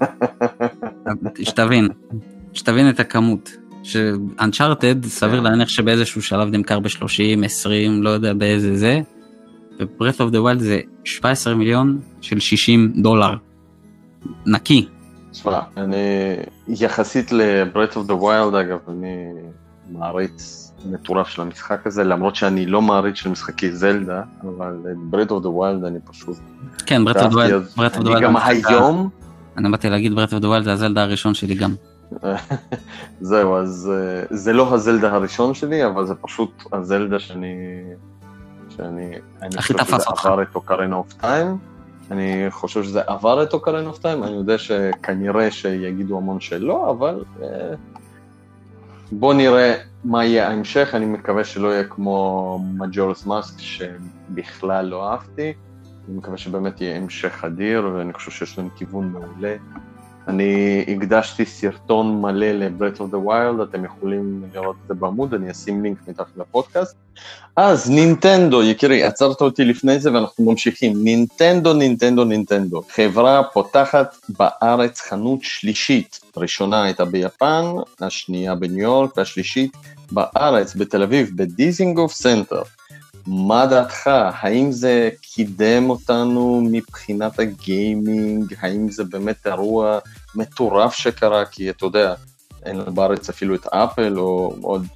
[1.42, 1.88] שתבין,
[2.52, 3.63] שתבין את הכמות.
[3.84, 5.44] שאנצ'ארטד סביר כן.
[5.44, 9.00] להניח שבאיזשהו שלב נמכר ב-30, 20, לא יודע באיזה זה.
[9.80, 13.34] ו-Breath of the Wild זה 17 מיליון של 60 דולר.
[14.46, 14.86] נקי.
[15.30, 15.96] תשמע, אני
[16.68, 19.26] יחסית ל-Breath of the Wild אגב, אני
[19.90, 24.76] מעריץ מטורף של המשחק הזה, למרות שאני לא מעריץ של משחקי זלדה, אבל
[25.12, 26.36] Breath of the Wild אני פשוט...
[26.86, 27.78] כן, Breath of the Wild.
[27.78, 28.20] Breath of the Wild.
[28.20, 29.08] גם היום...
[29.56, 31.74] אני באתי להגיד Breath of the Wild זה הזלדה הראשון שלי גם.
[33.20, 37.82] זהו, אז אה, זה לא הזלדה הראשון שלי, אבל זה פשוט הזלדה שאני...
[38.68, 39.14] שאני...
[39.58, 40.26] הכי תפס אותך.
[40.26, 41.58] עבר את Ocarina of Time.
[42.10, 47.24] אני חושב שזה עבר את Ocarina of Time, אני יודע שכנראה שיגידו המון שלא, אבל
[47.42, 47.74] אה,
[49.12, 49.74] בוא נראה
[50.04, 55.52] מה יהיה ההמשך, אני מקווה שלא יהיה כמו Majora's Mask שבכלל לא אהבתי,
[56.08, 59.56] אני מקווה שבאמת יהיה המשך אדיר, ואני חושב שיש להם כיוון מעולה.
[60.28, 65.50] אני הקדשתי סרטון מלא ל-Breath of the Wild, אתם יכולים לראות את זה בעמוד, אני
[65.50, 66.96] אשים לינק מתחת לפודקאסט.
[67.56, 71.04] אז נינטנדו, יקירי, עצרת אותי לפני זה ואנחנו ממשיכים.
[71.04, 72.82] נינטנדו, נינטנדו, נינטנדו.
[72.90, 76.20] חברה פותחת בארץ חנות שלישית.
[76.36, 77.64] הראשונה הייתה ביפן,
[78.00, 79.76] השנייה בניו יורק והשלישית
[80.12, 82.62] בארץ, בתל אביב, בדיזינגוף סנטר.
[83.26, 84.06] מה דעתך?
[84.14, 88.54] האם זה קידם אותנו מבחינת הגיימינג?
[88.60, 89.98] האם זה באמת אירוע
[90.34, 91.44] מטורף שקרה?
[91.44, 92.14] כי אתה יודע,
[92.64, 94.86] אין בארץ אפילו את אפל או עוד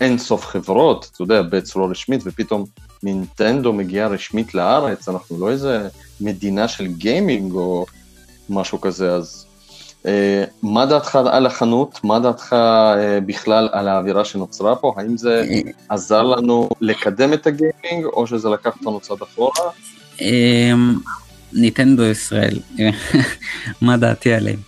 [0.00, 2.64] אין סוף חברות, אתה יודע, בצורה רשמית, ופתאום
[3.02, 5.88] נינטנדו מגיעה רשמית לארץ, אנחנו לא איזה
[6.20, 7.86] מדינה של גיימינג או
[8.48, 9.46] משהו כזה, אז
[10.62, 12.00] מה דעתך על החנות?
[12.04, 14.94] מה דעתך אה, בכלל על האווירה שנוצרה פה?
[14.96, 15.46] האם זה
[15.88, 19.70] עזר לנו לקדם את הגיימינג, או שזה לקח אותנו צד אחורה?
[20.20, 20.94] אמ,
[21.52, 22.58] ניטנדו ישראל,
[23.80, 24.60] מה דעתי עליהם?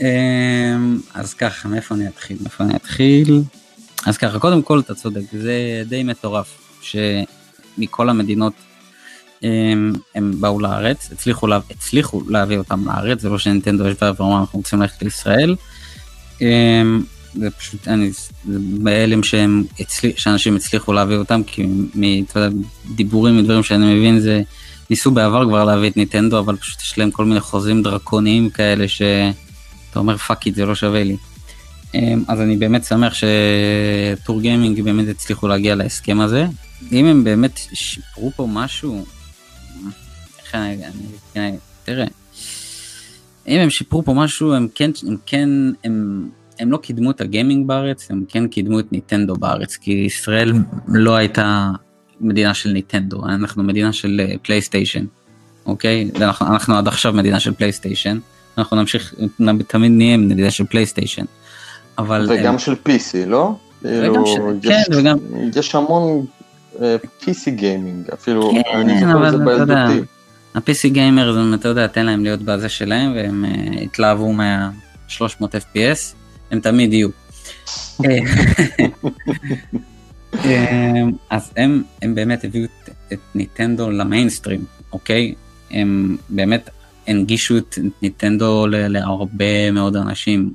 [0.00, 2.36] אמ, אז ככה, מאיפה אני אתחיל?
[2.40, 3.42] מאיפה אני אתחיל?
[4.06, 8.52] אז ככה, קודם כל אתה צודק, זה די מטורף שמכל המדינות
[9.42, 14.12] הם, הם באו לארץ, הצליחו, לה, הצליחו להביא אותם לארץ, זה לא שנינטנדו יש בעיה
[14.16, 15.56] ואומרים אנחנו רוצים ללכת לישראל.
[17.34, 18.10] זה פשוט, אני
[18.82, 24.42] בהלם שהם הצליח, שאנשים הצליחו להביא אותם, כי מדיבורים ודברים שאני מבין זה,
[24.90, 28.88] ניסו בעבר כבר להביא את ניטנדו, אבל פשוט יש להם כל מיני חוזים דרקוניים כאלה
[28.88, 31.16] שאתה אומר fuck it זה לא שווה לי.
[32.28, 36.46] אז אני באמת שמח ש-TorGaming באמת הצליחו להגיע להסכם הזה,
[36.92, 39.04] אם הם באמת שיפרו פה משהו,
[40.54, 40.76] אני,
[41.36, 42.06] אני, תראה,
[43.48, 45.48] אם הם שיפרו פה משהו, הם כן, הם כן,
[45.84, 50.52] הם, הם לא קידמו את הגיימינג בארץ, הם כן קידמו את ניטנדו בארץ, כי ישראל
[50.88, 51.70] לא הייתה
[52.20, 55.04] מדינה של ניטנדו, אנחנו מדינה של פלייסטיישן,
[55.66, 56.10] אוקיי?
[56.14, 58.18] ואנחנו, אנחנו עד עכשיו מדינה של פלייסטיישן,
[58.58, 59.14] אנחנו נמשיך,
[59.66, 61.24] תמיד נהיה מדינה של פלייסטיישן.
[61.98, 62.26] אבל...
[62.30, 62.58] וגם הם...
[62.58, 63.54] של PC, לא?
[63.82, 64.30] וגם ש...
[64.62, 65.18] יש, כן, וגם...
[65.56, 66.26] יש המון
[66.74, 66.78] uh,
[67.22, 70.06] PC gaming, אפילו כן, אני זוכר את זה בילדותי.
[70.54, 76.14] ה-PC gamer, אתה יודע, תן להם להיות בזה שלהם, והם uh, התלהבו מה-300 FPS,
[76.50, 77.08] הם תמיד יהיו.
[80.44, 85.34] אה, אז הם, הם באמת הביאו את, את ניטנדו למיינסטרים, אוקיי?
[85.70, 86.70] הם באמת
[87.06, 90.52] הנגישו את ניטנדו להרבה מאוד אנשים.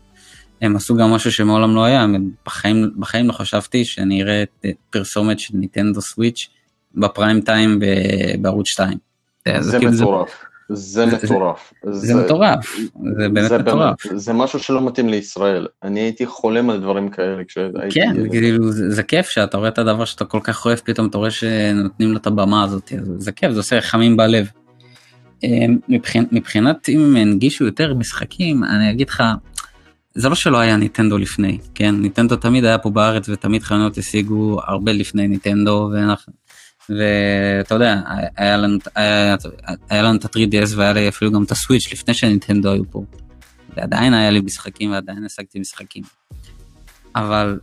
[0.62, 2.06] הם עשו גם משהו שמעולם לא היה,
[2.46, 6.50] בחיים, בחיים לא חשבתי שאני אראה את פרסומת של ניטנדו סוויץ'
[6.96, 7.80] בפריים טיים
[8.42, 9.07] בערוץ 2.
[9.60, 10.46] זה כאילו מטורף.
[10.70, 11.74] זה מטורף.
[11.92, 12.78] זה מטורף,
[13.18, 13.96] זה באמת מטורף.
[14.16, 15.68] זה משהו שלא מתאים לישראל.
[15.84, 17.78] אני הייתי חולם על דברים כאלה כשהייתי...
[17.92, 21.32] כן, כאילו זה כיף שאתה רואה את הדבר שאתה כל כך אוהב, פתאום אתה רואה
[21.32, 24.48] שנותנים לו את הבמה הזאת, זה כיף, זה עושה חמים בלב.
[25.44, 25.78] אמ,
[26.32, 29.24] מבחינת אם הם הנגישו יותר משחקים, אני אגיד לך,
[30.16, 31.96] זה לא שלא היה ניטנדו לפני, כן?
[31.96, 36.34] ניטנדו תמיד היה פה בארץ ותמיד חנויות השיגו הרבה לפני ניטנדו, ואנחנו...
[36.90, 38.02] ואתה יודע,
[38.38, 39.36] היה לנו, היה,
[39.90, 43.04] היה לנו את ה-3DS והיה לי אפילו גם את הסוויץ' לפני שנינטנדו היו פה.
[43.78, 46.04] ועדיין היה לי משחקים ועדיין השגתי משחקים.
[47.16, 47.60] אבל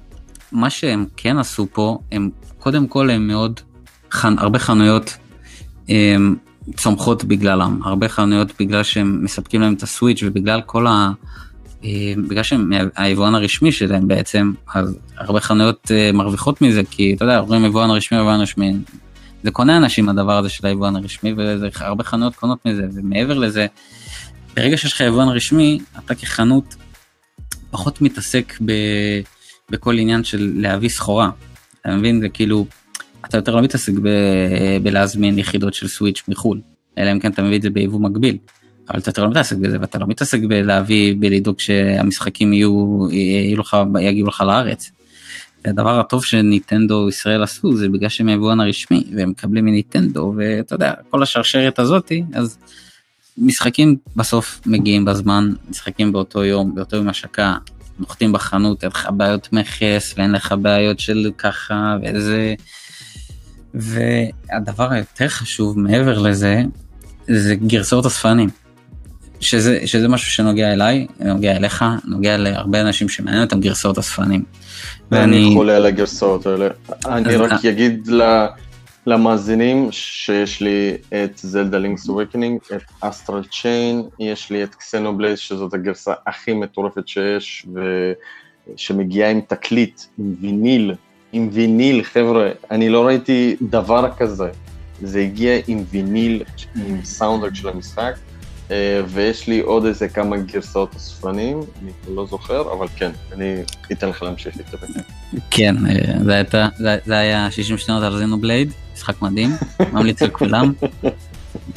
[0.52, 3.60] מה שהם כן עשו פה, הם קודם כל הם מאוד,
[4.10, 5.16] חנ, הרבה חנויות
[5.88, 6.36] הם,
[6.76, 11.12] צומחות בגללם, הרבה חנויות בגלל שהם מספקים להם את הסוויץ' ובגלל כל ה...
[12.28, 17.64] בגלל שהם היבואן הרשמי שלהם בעצם, אז הרבה חנויות מרוויחות מזה, כי אתה יודע, אומרים
[17.64, 18.74] יבואן הרשמי, יבואן רשמי,
[19.44, 23.66] זה קונה אנשים הדבר הזה של היבואן הרשמי והרבה חנויות קונות מזה ומעבר לזה
[24.56, 26.74] ברגע שיש לך יבואן רשמי אתה כחנות
[27.70, 28.72] פחות מתעסק ב,
[29.70, 31.30] בכל עניין של להביא סחורה.
[31.80, 32.66] אתה מבין זה כאילו
[33.24, 34.08] אתה יותר לא מתעסק ב,
[34.82, 36.60] בלהזמין יחידות של סוויץ' מחול
[36.98, 38.38] אלא אם כן אתה מביא את זה ביבוא מקביל.
[38.90, 43.76] אבל אתה יותר לא מתעסק בזה ואתה לא מתעסק בלהביא בלדאוג שהמשחקים יהיו, יהיו לך,
[44.00, 44.90] יגיעו לך לארץ.
[45.64, 50.92] הדבר הטוב שניטנדו ישראל עשו זה בגלל שהם היבואן הרשמי והם מקבלים מניטנדו ואתה יודע
[51.10, 52.58] כל השרשרת הזאתי אז
[53.38, 57.56] משחקים בסוף מגיעים בזמן משחקים באותו יום באותו יום השקה
[57.98, 62.54] נוחתים בחנות אין לך בעיות מכס ואין לך בעיות של ככה וזה.
[63.74, 66.62] והדבר היותר חשוב מעבר לזה
[67.28, 68.48] זה גרסאות הספנים.
[69.44, 74.44] שזה, שזה משהו שנוגע אליי, נוגע אליך, נוגע להרבה אנשים שמעניין אותם גרסאות הספנים.
[75.10, 76.68] ואני חולה על הגרסאות האלה.
[77.06, 78.08] אני רק אגיד
[79.06, 85.74] למאזינים שיש לי את Zelda Link's Awakening, את Astral Chain, יש לי את Xenoblade שזאת
[85.74, 87.66] הגרסה הכי מטורפת שיש,
[88.76, 90.94] ושמגיעה עם תקליט, עם ויניל,
[91.32, 94.48] עם ויניל, חבר'ה, אני לא ראיתי דבר כזה.
[95.02, 96.42] זה הגיע עם ויניל,
[96.76, 98.14] עם soundtrack של המשחק.
[98.70, 103.54] אה, ויש לי עוד איזה כמה גרסאות אספנים, אני לא זוכר, אבל כן, אני
[103.92, 104.88] אתן לך להמשיך להתאבק.
[105.50, 109.50] כן, אה, זה, הייתה, זה, זה היה 60 שניות על זינו בלייד, משחק מדהים,
[109.92, 110.72] ממליץ לכולם.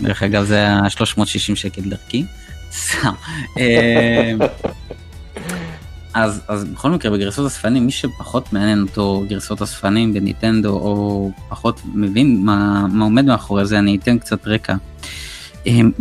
[0.02, 2.26] דרך אגב זה היה 360 שקל דרכי.
[2.72, 3.14] סתם.
[3.60, 4.34] אה,
[6.14, 11.82] אז, אז בכל מקרה בגרסאות הספנים מי שפחות מעניין אותו גרסאות הספנים בניטנדו או פחות
[11.94, 14.76] מבין מה, מה עומד מאחורי זה אני אתן קצת רקע.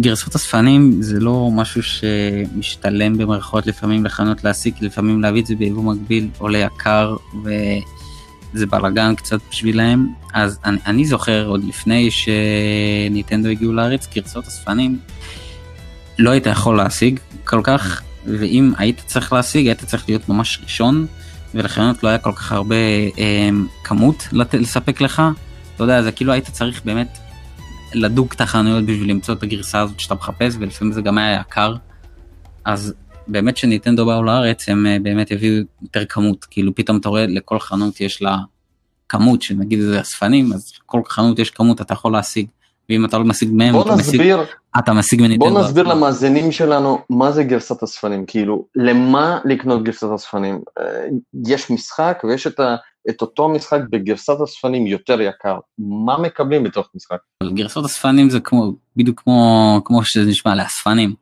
[0.01, 5.83] גרסות הספנים זה לא משהו שמשתלם במרכאות לפעמים לחנות להשיג, לפעמים להביא את זה ביבוא
[5.83, 10.07] מקביל עולה יקר וזה בלאגן קצת בשבילהם.
[10.35, 14.99] אז אני, אני זוכר עוד לפני שניטנדו הגיעו לארץ, גרסות הספנים
[16.19, 21.07] לא היית יכול להשיג כל כך, ואם היית צריך להשיג היית צריך להיות ממש ראשון,
[21.55, 22.77] ולחנות לא היה כל כך הרבה
[23.19, 23.49] אה,
[23.85, 25.23] כמות לספק לך.
[25.75, 27.19] אתה יודע, זה כאילו היית צריך באמת
[27.97, 31.75] לדוג את החנויות בשביל למצוא את הגרסה הזאת שאתה מחפש ולפעמים זה גם היה יקר.
[32.65, 32.95] אז
[33.29, 37.59] באמת שניטנדו באו לארץ הם אה, באמת הביאו יותר כמות כאילו פתאום אתה רואה לכל
[37.59, 38.37] חנות יש לה
[39.09, 42.47] כמות שנגיד זה אספנים אז כל חנות יש כמות אתה יכול להשיג.
[42.91, 45.51] ואם אתה לא משיג מהם אתה נסביר, משיג, אתה משיג מניטנדו.
[45.51, 50.85] בוא נסביר למאזינים שלנו מה זה גרסת אספנים כאילו למה לקנות גרסת אספנים אה,
[51.47, 52.77] יש משחק ויש את ה...
[53.11, 57.17] את אותו משחק בגרסת אספנים יותר יקר, מה מקבלים בתוך משחק?
[57.55, 61.15] גרסות אספנים זה כמו, בדיוק כמו, כמו שזה נשמע לאספנים.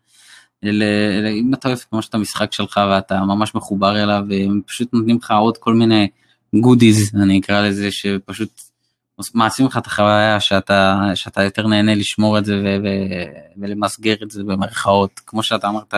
[0.64, 5.30] אם אתה אוהב ממש את המשחק שלך ואתה ממש מחובר אליו, הם פשוט נותנים לך
[5.30, 6.08] עוד כל מיני
[6.60, 8.60] גודיז, אני אקרא לזה, שפשוט
[9.34, 12.88] מעצים לך את החוויה שאתה, שאתה יותר נהנה לשמור את זה ו, ו,
[13.56, 15.94] ולמסגר את זה במרכאות, כמו שאתה אמרת,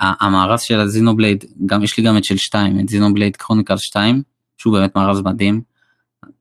[0.00, 4.22] המארז של הזינובלייד, גם יש לי גם את של 2, את זינובלייד קרוניקל 2,
[4.58, 5.60] שהוא באמת מארז מדהים.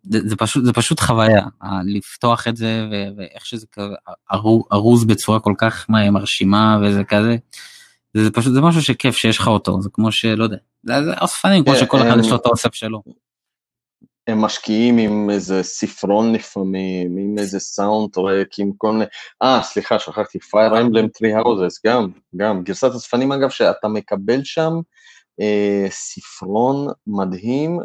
[0.03, 1.45] זה, זה פשוט זה פשוט חוויה
[1.85, 2.87] לפתוח את זה
[3.17, 3.65] ואיך שזה
[4.73, 7.35] ארוז בצורה כל כך מרשימה וזה כזה.
[8.13, 11.75] זה פשוט זה משהו שכיף שיש לך אותו זה כמו שלא יודע זה אספנים כמו
[11.75, 13.01] שכל אחד יש לו את האוסף שלו.
[14.27, 19.05] הם משקיעים עם איזה ספרון לפעמים, עם איזה סאונד טרק, עם כל מיני...
[19.43, 22.63] אה, סליחה, שכחתי, Fire Emblem Three Houses, גם, גם.
[22.63, 24.79] גרסת אספנים, אגב, שאתה מקבל שם אה,
[25.89, 27.79] ספרון מדהים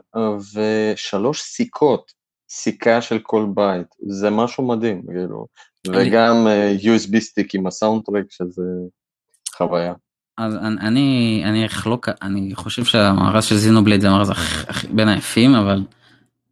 [0.54, 2.12] ושלוש סיכות,
[2.50, 3.86] סיכה של כל בית.
[4.08, 5.46] זה משהו מדהים, כאילו.
[5.88, 8.62] וגם אה, USB stick עם ה-soundtrack, שזה
[9.56, 9.92] חוויה.
[10.38, 14.32] אז אני, אני אחלוק, אני חושב שהמארז של Xenoblade זה המארז
[14.90, 15.82] בין היפים, אבל...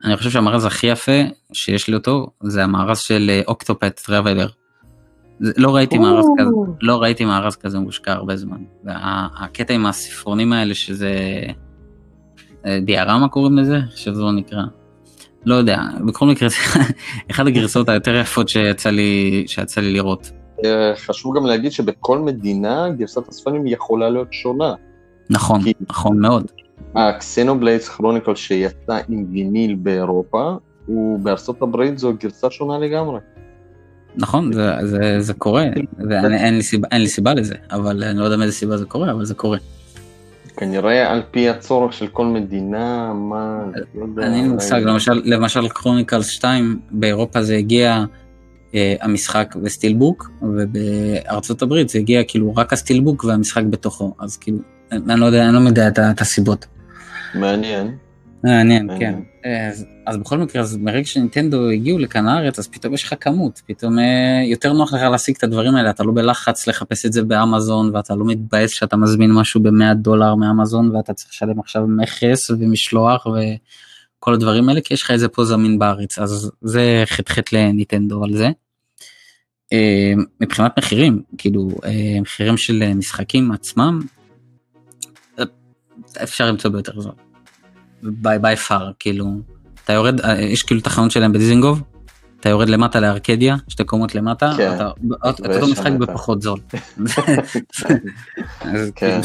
[0.05, 1.23] אני חושב שהמארז הכי יפה
[1.53, 4.49] שיש לי אותו זה המארז של אוקטופט טראבלר.
[5.41, 6.51] לא ראיתי מארז כזה,
[6.83, 8.59] לא ראיתי מארז כזה מושקע הרבה זמן.
[8.85, 11.15] והקטע עם הספרונים האלה שזה
[12.67, 14.63] אה, דיארמה קוראים לזה, שזה לא נקרא.
[15.47, 16.57] לא יודע, בכל מקרה זה
[17.31, 20.31] אחד הגרסאות היותר יפות שיצא לי, שיצא לי לראות.
[20.65, 24.75] אה, חשוב גם להגיד שבכל מדינה גרסת הספרים יכולה להיות שונה.
[25.31, 26.47] נכון, נכון מאוד.
[26.95, 30.53] ה-Xenoblade Chronicles שיצא עם ויניל באירופה,
[30.87, 33.19] הוא בארצות הברית זו גרסה שונה לגמרי.
[34.17, 35.67] נכון, זה, זה, זה קורה,
[36.09, 38.85] ואין אין לי, סיבה, אין לי סיבה לזה, אבל אני לא יודע מאיזה סיבה זה
[38.85, 39.59] קורה, אבל זה קורה.
[40.57, 44.23] כנראה על פי הצורך של כל מדינה, מה, לא.
[44.23, 48.05] אין לי מושג, למשל, למשל Chronicles 2, באירופה זה הגיע
[48.75, 54.59] אה, המשחק ו-steelbook, ובארצות הברית זה הגיע כאילו רק ה-steelbook והמשחק בתוכו, אז כאילו,
[54.93, 56.67] אני לא יודע, אני לא יודע את הסיבות.
[57.35, 57.97] מעניין.
[58.45, 59.15] מעניין, כן.
[59.45, 63.63] אז, אז בכל מקרה, אז מרגע שנינטנדו הגיעו לכאן הארץ, אז פתאום יש לך כמות,
[63.67, 67.23] פתאום אה, יותר נוח לך להשיג את הדברים האלה, אתה לא בלחץ לחפש את זה
[67.23, 72.51] באמזון, ואתה לא מתבאס שאתה מזמין משהו ב-100 דולר מאמזון, ואתה צריך לשלם עכשיו מכס
[72.51, 77.43] ומשלוח וכל הדברים האלה, כי יש לך את זה פה זמין בארץ, אז זה חטא
[77.53, 78.51] לניטנדו על זה.
[79.73, 84.01] אה, מבחינת מחירים, כאילו, אה, מחירים של משחקים עצמם,
[86.23, 87.30] אפשר למצוא ביותר זול.
[88.03, 89.27] ביי ביי פאר כאילו
[89.85, 91.79] אתה יורד אה, יש כאילו תחנות שלהם בדיזינגוף
[92.41, 94.75] אתה יורד למטה לארקדיה שתי קומות למטה כן.
[94.75, 94.91] אתה
[95.55, 96.61] אותו משחק בפחות זול.
[98.97, 99.21] כן.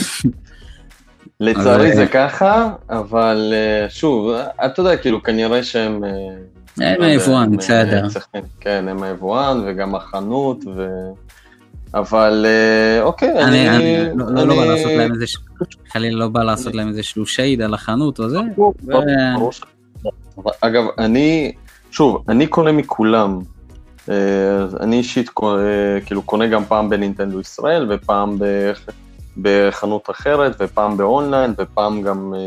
[1.40, 4.32] לצערי זה ככה אבל אה, שוב
[4.66, 6.04] אתה יודע כאילו כנראה שהם.
[6.04, 8.08] אה, הם היבואן בסדר.
[8.60, 10.88] כן הם היבואן וגם החנות ו...
[11.96, 12.46] אבל
[13.02, 13.70] אוקיי, אני...
[13.70, 15.26] אני לא, לא, לא בא לעשות להם איזה...
[15.92, 18.40] חלילה לא בא לעשות להם איזשהו שייד על החנות או זה.
[20.62, 21.52] אגב, אני,
[21.92, 23.40] שוב, אני קונה מכולם.
[24.10, 25.30] אה, אני אישית
[26.06, 28.38] כאילו קונה גם פעם בנינטנדו ישראל ופעם
[29.42, 32.40] בחנות אחרת ופעם באונליין ופעם גם אה,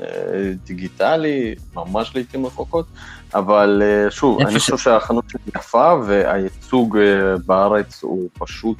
[0.00, 2.86] אה, דיגיטלי, ממש לעיתים רחוקות.
[3.34, 6.98] אבל שוב, אני חושב שהחנות שלי יפה והייצוג
[7.46, 8.78] בארץ הוא פשוט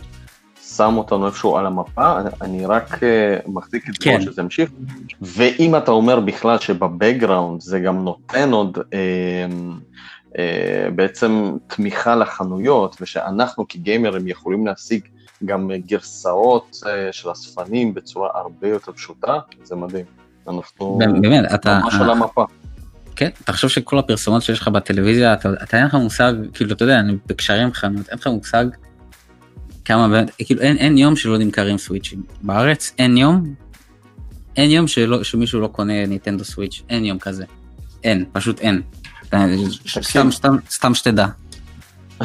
[0.76, 4.20] שם אותנו איפשהו על המפה, אני רק uh, מחזיק את זה כן.
[4.20, 4.70] שזה ימשיך,
[5.22, 8.80] ואם אתה אומר בכלל שבבקגראונד זה גם נותן עוד uh,
[10.32, 10.36] uh,
[10.94, 15.08] בעצם תמיכה לחנויות, ושאנחנו כגיימרים יכולים להשיג
[15.44, 20.04] גם גרסאות uh, של אספנים בצורה הרבה יותר פשוטה, זה מדהים.
[20.48, 21.80] אנחנו באמת, אתה...
[21.84, 22.44] ממש על המפה.
[23.18, 27.00] כן, תחשוב שכל הפרסומות שיש לך בטלוויזיה, אתה, אתה אין לך מושג, כאילו, אתה יודע,
[27.00, 28.64] אני בקשרים חנות, אין לך מושג
[29.84, 32.22] כמה כאילו אין, אין יום שלא נמכרים סוויצ'ים.
[32.42, 33.54] בארץ אין יום,
[34.56, 37.44] אין יום שלא, שמישהו לא קונה ניטנדו סוויץ', אין יום כזה.
[38.04, 38.82] אין, פשוט אין.
[40.02, 41.26] סתם, סתם, סתם שתדע.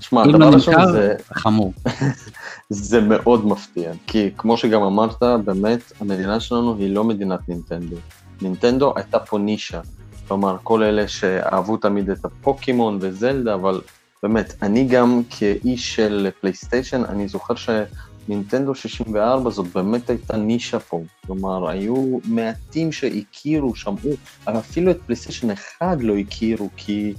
[0.00, 1.14] שמע, הדבר לא הראשון זה...
[1.34, 1.72] חמור.
[2.68, 7.96] זה מאוד מפתיע, כי כמו שגם אמרת, באמת, המדינה שלנו היא לא מדינת נינטנדו.
[8.42, 9.80] נינטנדו הייתה פה נישה.
[10.28, 13.80] כלומר, כל אלה שאהבו תמיד את הפוקימון וזלדה, אבל
[14.22, 21.02] באמת, אני גם כאיש של פלייסטיישן, אני זוכר שנינטנדו 64 זאת באמת הייתה נישה פה.
[21.26, 24.10] כלומר, היו מעטים שהכירו, שמעו,
[24.46, 27.14] אבל אפילו את פלייסטיישן 1 לא הכירו, כי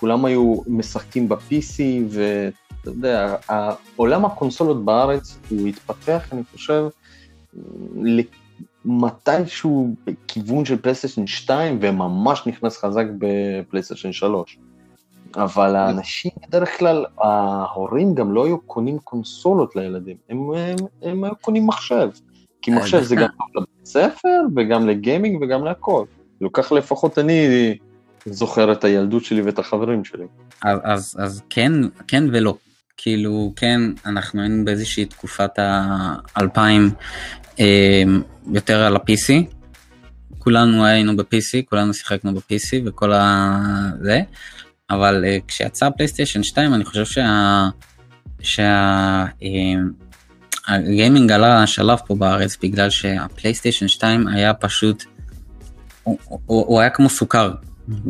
[0.00, 3.36] כולם היו משחקים ב-PC, ואתה יודע,
[3.96, 6.84] עולם הקונסולות בארץ הוא התפתח, אני חושב,
[8.84, 14.58] מתישהו בכיוון של פלייסטיישן 2, וממש נכנס חזק בפלייסטיישן 3.
[15.36, 21.36] אבל האנשים, בדרך כלל, ההורים גם לא היו קונים קונסולות לילדים, הם, הם, הם היו
[21.40, 22.08] קונים מחשב.
[22.62, 26.04] כי מחשב זה גם טוב לבית ספר, וגם לגיימינג וגם להכל.
[26.52, 27.48] ככה לפחות אני
[28.26, 30.24] זוכר את הילדות שלי ואת החברים שלי.
[30.62, 31.72] אז, אז, אז כן,
[32.08, 32.54] כן ולא.
[32.96, 36.90] כאילו, כן, אנחנו היינו באיזושהי תקופת האלפיים
[37.60, 38.02] אה,
[38.52, 39.54] יותר על ה-PC.
[40.38, 43.60] כולנו היינו ב-PC, כולנו שיחקנו ב-PC וכל ה...
[44.00, 44.20] זה.
[44.90, 47.68] אבל uh, כשיצא פלייסטיישן 2 אני חושב שה...
[48.40, 49.24] שה...
[49.40, 49.44] uh,
[50.68, 55.04] הגיימינג עלה שלב פה בארץ בגלל שהפלייסטיישן 2 היה פשוט,
[56.02, 57.52] הוא, הוא, הוא היה כמו סוכר,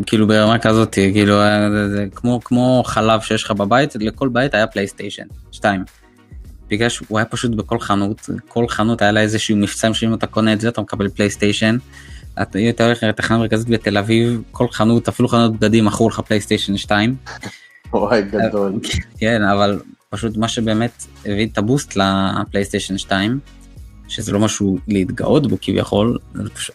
[0.07, 1.35] כאילו ברמה כזאת, כאילו
[1.73, 5.85] זה, זה כמו, כמו חלב שיש לך בבית, לכל בית היה פלייסטיישן 2.
[6.71, 10.53] בגלל שהוא היה פשוט בכל חנות, כל חנות היה לה איזשהו מבצע שאם אתה קונה
[10.53, 11.77] את זה אתה מקבל פלייסטיישן.
[12.43, 16.77] אתה היית הולך לתחנה מרכזית בתל אביב, כל חנות, אפילו חנות בגדים מכרו לך פלייסטיישן
[16.77, 17.17] 2.
[17.93, 18.81] וואי גדול.
[19.21, 23.41] כן, אבל פשוט מה שבאמת הביא את הבוסט לפלייסטיישן 2,
[24.09, 26.19] שזה לא משהו להתגאות בו כביכול,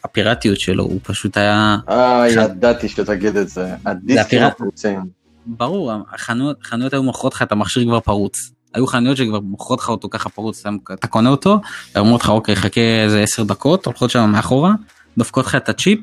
[0.04, 1.78] הפיראטיות שלו הוא פשוט היה...
[1.90, 5.00] אה, ידעתי שתגיד את זה, הדיסקים הפרוצים.
[5.46, 8.52] ברור, החנויות, חנויות היו מוכרות לך את המכשיר כבר פרוץ.
[8.74, 10.64] היו חנויות שכבר מוכרות לך אותו ככה פרוץ,
[10.94, 11.60] אתה קונה אותו,
[11.96, 14.74] ואומרות לך אוקיי חכה איזה 10 דקות, הולכות שם מאחורה,
[15.18, 16.00] דופקות לך את הצ'יפ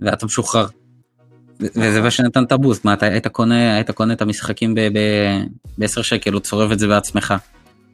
[0.00, 0.66] ואתה משוחרר.
[1.60, 6.34] וזה מה שנתן את הבוסט, מה אתה היית קונה, היית קונה את המשחקים ב-10 שקל,
[6.34, 7.34] או צורב את זה בעצמך.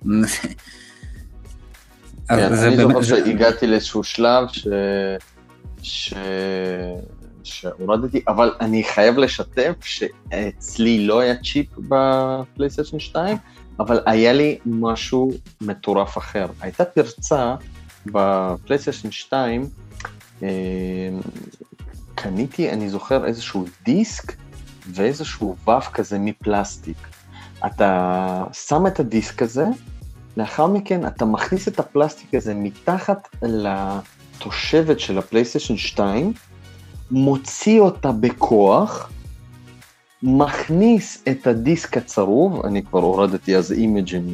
[2.29, 4.67] כן, אני זוכר שהגעתי לאיזשהו שלב ש...
[5.83, 6.15] ש...
[7.45, 13.37] שהורדתי, אבל אני חייב לשתף שאצלי לא היה צ'יפ בפלייסטיישן 2,
[13.81, 16.47] אבל היה לי משהו מטורף אחר.
[16.61, 17.55] הייתה פרצה
[18.07, 19.69] בפלייסטיישן 2,
[20.43, 20.49] אה,
[22.15, 24.33] קניתי, אני זוכר, איזשהו דיסק
[24.95, 26.97] ואיזשהו וף כזה מפלסטיק.
[27.67, 29.67] אתה שם את הדיסק הזה,
[30.37, 36.33] לאחר מכן אתה מכניס את הפלסטיק הזה מתחת לתושבת של הפלייסטיישן 2,
[37.11, 39.11] מוציא אותה בכוח,
[40.27, 44.33] מכניס את הדיסק הצרוב, אני כבר הורדתי אז אימג'ים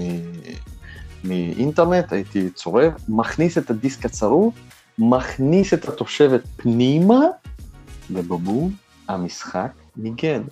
[1.25, 4.55] מאינטרנט, הייתי צורב, מכניס את הדיסק הצרוב,
[4.99, 7.21] מכניס את התושבת פנימה,
[8.11, 8.73] ובבום,
[9.09, 10.43] המשחק ניגן.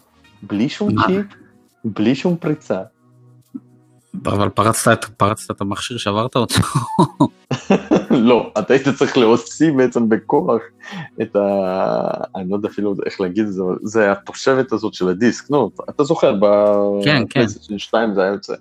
[0.42, 1.26] בלי שום צ'יפ,
[1.84, 2.82] בלי שום פריצה.
[4.26, 6.60] אבל פרצת, פרצת את המכשיר, שברת אותו.
[8.10, 10.60] לא, אתה היית צריך להוציא בעצם בכוח
[11.22, 11.40] את ה...
[12.36, 15.70] אני לא יודע אפילו איך להגיד את זה, אבל זה התושבת הזאת של הדיסק, נו,
[15.90, 16.34] אתה זוכר,
[17.04, 17.46] כן, כן.
[17.74, 18.54] ב 2 זה היה יוצא.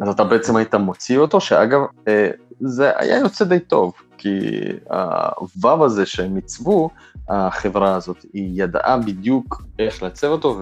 [0.00, 2.30] אז אתה בעצם היית מוציא אותו, שאגב, אה,
[2.60, 4.50] זה היה יוצא די טוב, כי
[5.36, 6.90] הוו הזה שהם עיצבו,
[7.28, 10.60] החברה הזאת, היא ידעה בדיוק איך לעצב אותו,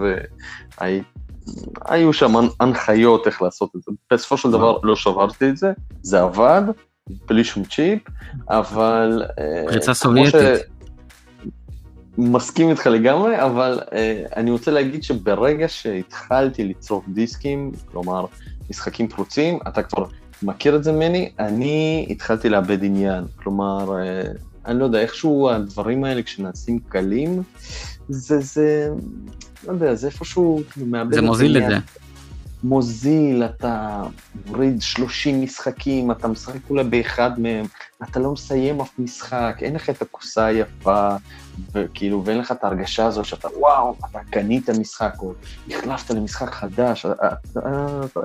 [1.87, 3.91] והיו שם הנחיות איך לעשות את זה.
[4.13, 5.71] בסופו של דבר לא שברתי את זה,
[6.01, 6.61] זה עבד,
[7.27, 7.99] בלי שום צ'יפ,
[8.49, 9.23] אבל...
[9.39, 10.33] אה, פריצה סובייטית.
[12.17, 13.93] מסכים איתך לגמרי, אבל uh,
[14.35, 18.25] אני רוצה להגיד שברגע שהתחלתי לצרוך דיסקים, כלומר
[18.69, 20.05] משחקים פרוצים, אתה כבר
[20.43, 23.23] מכיר את זה ממני, אני התחלתי לאבד עניין.
[23.35, 24.21] כלומר, אה,
[24.65, 27.43] אני לא יודע, איכשהו הדברים האלה כשנעשים קלים,
[28.09, 28.89] זה, זה,
[29.67, 31.13] לא יודע, זה איפשהו כאילו מאבד.
[31.13, 31.77] זה מוזיל את זה.
[32.63, 34.03] מוזיל, אתה
[34.47, 37.65] מוריד 30 משחקים, אתה משחק אולי באחד מהם,
[38.03, 41.15] אתה לא מסיים אף משחק, אין לך את הכוסה היפה,
[41.73, 45.33] וכאילו, ואין לך את ההרגשה הזו שאתה, וואו, אתה קנית משחק, או
[45.69, 47.05] החלפת למשחק חדש,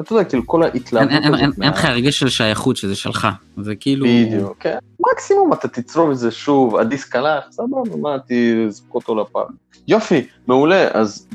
[0.00, 1.62] אתה יודע, כאילו, כל ההתלהבות הזאת.
[1.62, 3.28] אין לך הרגש של שייכות שזה שלך,
[3.62, 4.06] זה כאילו...
[4.06, 4.78] בדיוק, כן.
[5.12, 9.46] מקסימום אתה תצרוב את זה שוב, הדיסק הלך, סבבה, מה, תזכו אותו לפעם.
[9.88, 11.26] יופי, מעולה, אז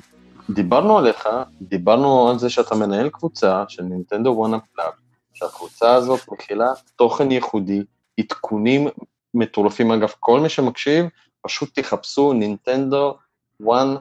[0.50, 1.30] דיברנו עליך,
[1.62, 4.92] דיברנו על זה שאתה מנהל קבוצה של נינטנדו וואנה פלאב,
[5.34, 7.84] שהקבוצה הזאת מכילה תוכן ייחודי,
[8.20, 8.88] עדכונים
[9.34, 11.06] מטורפים, אגב, כל מי שמקשיב,
[11.42, 13.18] פשוט תחפשו Nintendo
[13.60, 13.96] One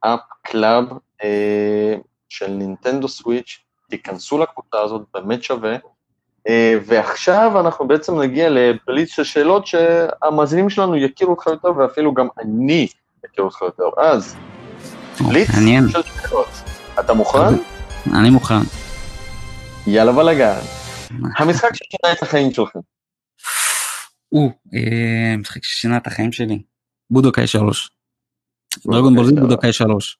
[0.00, 0.84] Up Club
[2.28, 3.58] של Nintendo Switch,
[3.90, 5.76] תיכנסו לקבוצה הזאת, באמת שווה.
[6.48, 6.50] Uh,
[6.86, 12.86] ועכשיו אנחנו בעצם נגיע לבליץ של שאלות שהמאזינים שלנו יכירו אותך יותר, ואפילו גם אני
[13.26, 13.84] אכיר אותך יותר.
[13.98, 14.36] אז,
[15.28, 15.48] בליץ
[15.92, 16.48] של שאלות.
[17.00, 17.54] אתה מוכן?
[18.14, 18.54] אני מוכן.
[19.86, 20.58] יאללה בלאגן.
[21.38, 22.78] המשחק ששינה את החיים שלכם.
[24.32, 26.62] או, אה, משחק ששינה את החיים שלי.
[27.10, 27.90] בודוקאי 3.
[28.86, 30.18] דרגון בולזי בודוקאי 3.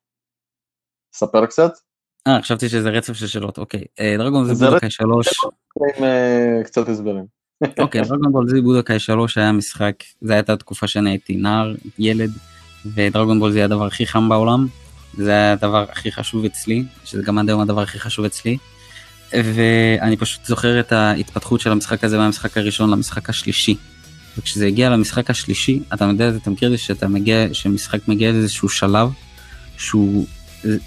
[1.13, 1.73] ספר קצת.
[2.27, 3.85] אה, חשבתי שזה רצף של שאלות, אוקיי.
[4.01, 5.29] אה, דרגון בולזי בודוקאי 3.
[5.99, 7.25] עם אה, קצת הסברים.
[7.79, 12.31] אוקיי, דרגון בולזי בודוקאי 3 היה משחק, זה הייתה תקופה שאני הייתי נער, ילד,
[12.95, 14.67] ודרגון בולזי היה הדבר הכי חם בעולם.
[15.15, 18.59] זה היה הדבר הכי חשוב אצלי, שזה גם עד היום הדבר הכי חשוב אצלי.
[19.33, 23.77] ואני פשוט זוכר את ההתפתחות של המשחק הזה מהמשחק הראשון למשחק השלישי.
[24.39, 28.69] וכשזה הגיע למשחק השלישי, אתה יודע, אתה מכיר את זה שאתה מגיע, שמשחק מגיע לאיזשהו
[28.69, 29.09] שלב,
[29.77, 30.27] שהוא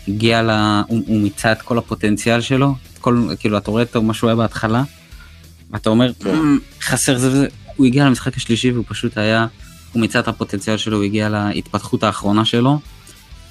[0.07, 0.49] הגיע ל...
[0.87, 4.29] הוא, הוא מיצה את כל הפוטנציאל שלו, את כל, כאילו אתה רואה אותו מה שהוא
[4.29, 4.83] היה בהתחלה,
[5.71, 6.29] ואתה אומר כן.
[6.29, 9.47] "אמ, חסר זה וזה, הוא הגיע למשחק השלישי והוא פשוט היה,
[9.91, 12.79] הוא מיצה את הפוטנציאל שלו, הוא הגיע להתפתחות האחרונה שלו,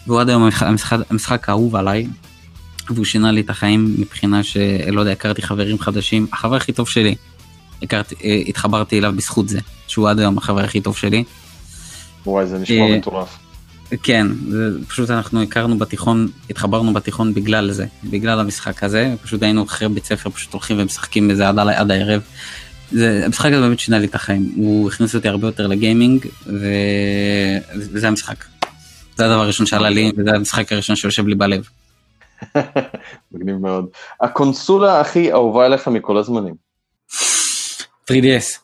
[0.06, 2.06] והוא עד היום המשחק, המשחק, המשחק האהוב עליי,
[2.90, 7.14] והוא שינה לי את החיים מבחינה שלא יודע, הכרתי חברים חדשים, החבר הכי טוב שלי,
[7.82, 9.60] הכרתי, אה, התחברתי אליו בזכות זה,
[9.90, 11.24] שהוא עד היום החבר הכי טוב שלי.
[12.26, 13.38] וואי, זה נשמע אה, מטורף.
[14.02, 14.26] כן,
[14.88, 20.04] פשוט אנחנו הכרנו בתיכון, התחברנו בתיכון בגלל זה, בגלל המשחק הזה, פשוט היינו אחרי בית
[20.04, 22.22] ספר פשוט הולכים ומשחקים בזה עד, עד הערב.
[22.92, 26.66] זה, המשחק הזה באמת שינה לי את החיים, הוא הכניס אותי הרבה יותר לגיימינג, ו...
[27.74, 28.44] וזה המשחק.
[29.16, 31.68] זה הדבר הראשון שעלה לי, וזה המשחק הראשון שיושב לי בלב.
[33.32, 33.86] מגניב מאוד.
[34.20, 36.54] הקונסולה הכי אהובה עליך מכל הזמנים.
[38.10, 38.58] 3DS,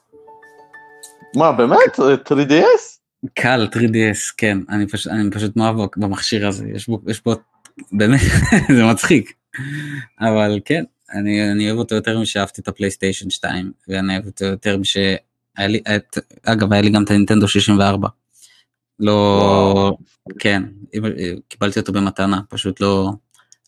[1.34, 1.98] מה, באמת?
[2.28, 2.96] 3DS?
[3.34, 7.34] קל 3DS, כן, אני פשוט, אני פשוט מאוהב במכשיר הזה, יש בו, יש בו,
[7.92, 8.20] באמת,
[8.76, 9.32] זה מצחיק.
[10.20, 14.78] אבל כן, אני, אני אוהב אותו יותר משאהבתי את הפלייסטיישן 2, ואני אוהב אותו יותר
[14.78, 14.96] מש...
[15.56, 18.08] היה לי, את, אגב, היה לי גם את הנינטנדו 64.
[19.00, 19.96] לא.
[20.38, 20.62] כן,
[21.48, 23.12] קיבלתי אותו במתנה, פשוט לא,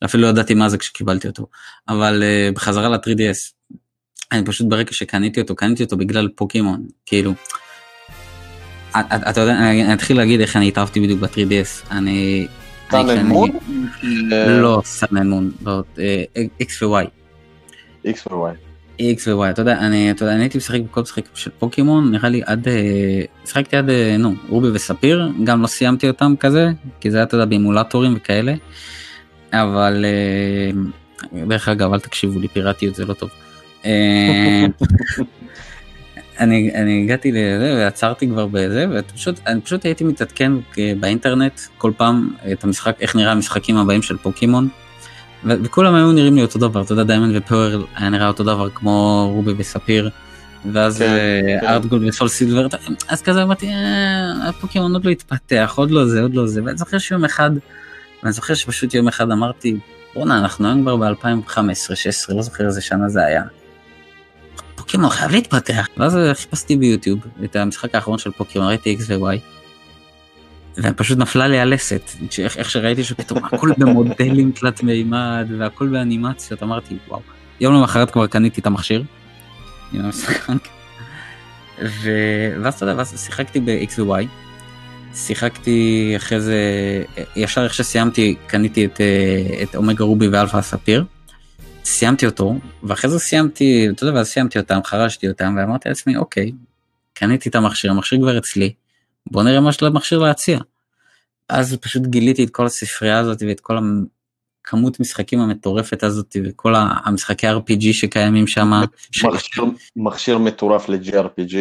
[0.04, 1.46] אפילו לא ידעתי מה זה כשקיבלתי אותו.
[1.88, 3.52] אבל uh, בחזרה ל-3DS,
[4.33, 7.33] אני פשוט ברגע שקניתי אותו, קניתי אותו בגלל פוקימון, כאילו.
[8.91, 11.91] את- את- אתה יודע, אני אתחיל להגיד איך אני התאהבתי בדיוק ב-3DS.
[11.91, 12.47] אני...
[12.91, 13.51] Sun אני- and כשאני- Moon?
[14.49, 16.24] לא Sun and Moon, לא, אה,
[16.62, 17.07] X ו-Y.
[18.07, 18.55] X ו-Y.
[19.01, 22.29] X ו-Y, אתה יודע, אני, אתה יודע, אני הייתי משחק בכל משחק של פוקימון, נראה
[22.29, 22.74] לי עד, אה,
[23.45, 26.68] משחקתי עד, אה, נו, Ruby ו-Sapphire, גם לא סיימתי אותם כזה,
[27.01, 28.55] כי זה היה, אתה יודע, באימולטורים וכאלה,
[29.53, 30.05] אבל,
[31.49, 33.31] דרך אגב, אל תקשיבו לי, פיראטיות זה לא טוב.
[33.85, 34.66] אה,
[36.41, 41.93] אני, אני הגעתי לזה ועצרתי כבר בזה ופשוט אני פשוט הייתי מתעדכן אה, באינטרנט כל
[41.97, 44.68] פעם את המשחק איך נראה המשחקים הבאים של פוקימון.
[45.45, 48.68] ו- וכולם היו נראים לי אותו דבר אתה יודע Diamond ו-Pearl היה נראה אותו דבר
[48.74, 50.11] כמו Ruby ו-Sapphire.
[50.72, 51.66] ואז כן, אה, כן.
[51.66, 52.66] HeartGold ו-SoulSilver
[53.09, 56.79] אז כזה אמרתי "אה, הפוקימון עוד לא התפתח עוד לא זה עוד לא זה ואני
[56.79, 57.51] זוכר שיום אחד.
[58.22, 59.76] ואני זוכר שפשוט יום אחד אמרתי
[60.14, 63.43] בואנה אנחנו היום כבר ב-2015-16 לא זוכר איזה שנה זה היה.
[64.89, 65.89] פוקימון חייב להתפתח.
[65.97, 69.39] ואז חיפשתי ביוטיוב את המשחק האחרון של פוקימון, ראיתי X ו-Y.
[70.76, 77.20] ופשוט נפלה לי הלסת, איך, שראיתי שפתאום הכל במודלים תלת מימד והכל באנימציות, אמרתי וואו.
[77.61, 79.05] יום למחרת כבר קניתי את המכשיר.
[81.82, 82.11] ו...
[82.62, 84.26] ואז אתה יודע, ואז שיחקתי ב-X ו-Y.
[85.14, 86.62] שיחקתי אחרי זה,
[87.36, 91.05] ישר איך שסיימתי, קניתי את, אה, את אומגה רובי ואלפא ספיר.
[91.89, 96.53] סיימתי אותו, ואחרי זה סיימתי, אתה יודע, ואז סיימתי אותם, חרשתי אותם, ואמרתי לעצמי, אוקיי,
[97.14, 98.72] קניתי את המכשיר, המכשיר כבר אצלי,
[99.30, 100.59] בוא נראה מה יש למכשיר להציע.
[101.49, 103.78] אז פשוט גיליתי את כל הספרייה הזאת ואת כל
[104.64, 108.70] הכמות משחקים המטורפת הזאת וכל המשחקי RPG שקיימים שם,
[109.24, 109.64] מכשיר-
[109.97, 111.55] מכשיר מטורף ל-JRPG,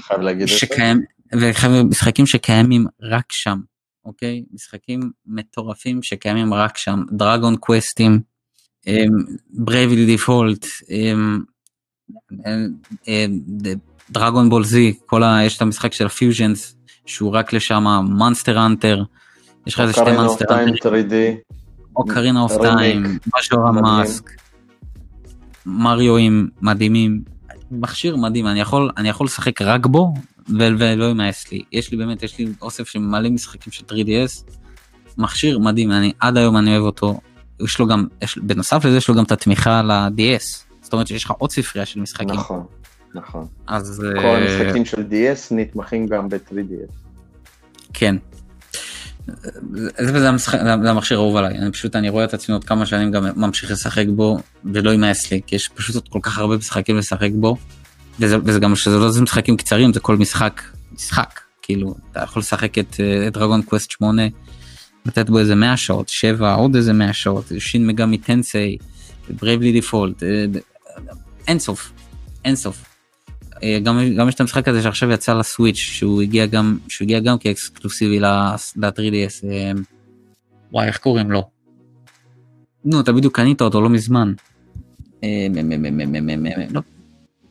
[0.00, 0.54] חייב להגיד את זה.
[0.54, 1.02] שקיים,
[1.32, 3.58] ומשחקים שקיימים רק שם,
[4.04, 4.44] אוקיי?
[4.52, 8.20] משחקים מטורפים שקיימים רק שם, Dragon Quest ים,
[9.50, 10.66] Bravely Default,
[14.10, 14.94] Dragon Ball Z.
[15.42, 16.76] יש את המשחק של ה-Fusions
[17.06, 19.02] שהוא רק לשם, Monster Hunter,
[19.66, 21.12] יש לך איזה שתי Monster Hunter, 3D.
[21.96, 22.52] Ocarina of.
[22.62, 23.02] Time,
[23.38, 23.72] Majora's.
[23.72, 24.30] Mask,
[25.66, 27.22] מריואים מדהימים,
[27.70, 30.14] מכשיר מדהים, אני יכול, אני יכול לשחק רק בו
[30.48, 34.52] ולא יימאס לי, יש לי באמת, יש לי אוסף של מלא משחקים של 3DS,
[35.18, 37.20] מכשיר מדהים, אני עד היום אני אוהב אותו,
[37.64, 40.44] יש לו גם, יש, בנוסף לזה יש לו גם את התמיכה ל-DS,
[40.82, 42.64] זאת אומרת שיש לך עוד ספרייה של משחקים, נכון,
[43.14, 43.46] נכון.
[43.66, 46.92] אז כל אה, המשחקים של DS נתמכים גם ב-3DS.
[47.94, 48.16] כן.
[49.98, 52.86] זה, זה, המשחק, זה, המכשיר האהוב עליי, אני פשוט, אני רואה את עצמי עוד כמה
[52.86, 56.56] שנים גם ממשיך לשחק בו, ולא יימאס לי, כי יש פשוט עוד כל כך הרבה
[56.56, 57.56] משחקים לשחק בו,
[58.20, 62.40] וזה, וזה גם שזה לא זה משחקים קצרים, זה כל משחק, משחק, כאילו, אתה יכול
[62.40, 64.22] לשחק את, את Dragon Quest 8,
[65.06, 68.78] לתת בו איזה 100 שעות, 7, עוד איזה 100 שעות, Shin Megami Tensei,
[69.40, 70.44] Bravely Default, אה,
[71.48, 71.92] אין סוף,
[72.44, 72.84] אין סוף.
[73.62, 77.20] אה, גם, גם יש את המשחק הזה שעכשיו יצא לסוויץ' שהוא הגיע גם שהוא הגיע
[77.20, 79.72] גם כאקסקלוסיבי ל-3DS אה,
[80.72, 81.42] וואי איך קוראים לו.
[82.84, 84.32] נו אתה בדיוק קנית אותו לא מזמן.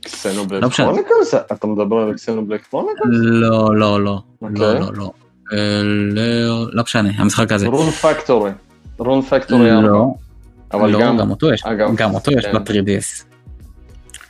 [0.02, 0.74] Xenoblade.
[0.74, 1.34] Chronicles?
[1.34, 3.10] אתה מדבר על Xenoblade Chronicles?
[3.12, 4.56] לא לא לא אוקיי.
[4.60, 5.12] לא לא לא
[5.52, 7.68] לא לא משנה המשחק הזה.
[7.68, 8.52] רון פקטורי.
[8.98, 9.72] רון פקטורי.
[9.72, 10.06] לא,
[10.74, 11.18] אבל לא, גם...
[11.18, 11.64] גם אותו יש,
[11.96, 12.54] גם אותו יש כן.
[12.64, 13.24] ב-3DS.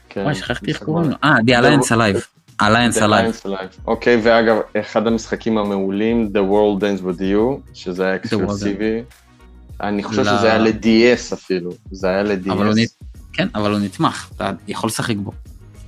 [0.09, 1.51] כן, וואי שכחתי איך קוראים מה- לו.
[1.53, 2.25] אה, The Alliance Alive.
[2.61, 3.01] Alliance
[3.45, 3.79] Alive.
[3.87, 9.01] אוקיי, ואגב, אחד המשחקים המעולים, The World Ends With You, שזה היה אקסקלוסיבי.
[9.81, 13.05] אני חושב שזה היה ל-DS אפילו, זה היה ל-DS.
[13.33, 15.31] כן, אבל הוא נתמך, אתה יכול לשחק בו.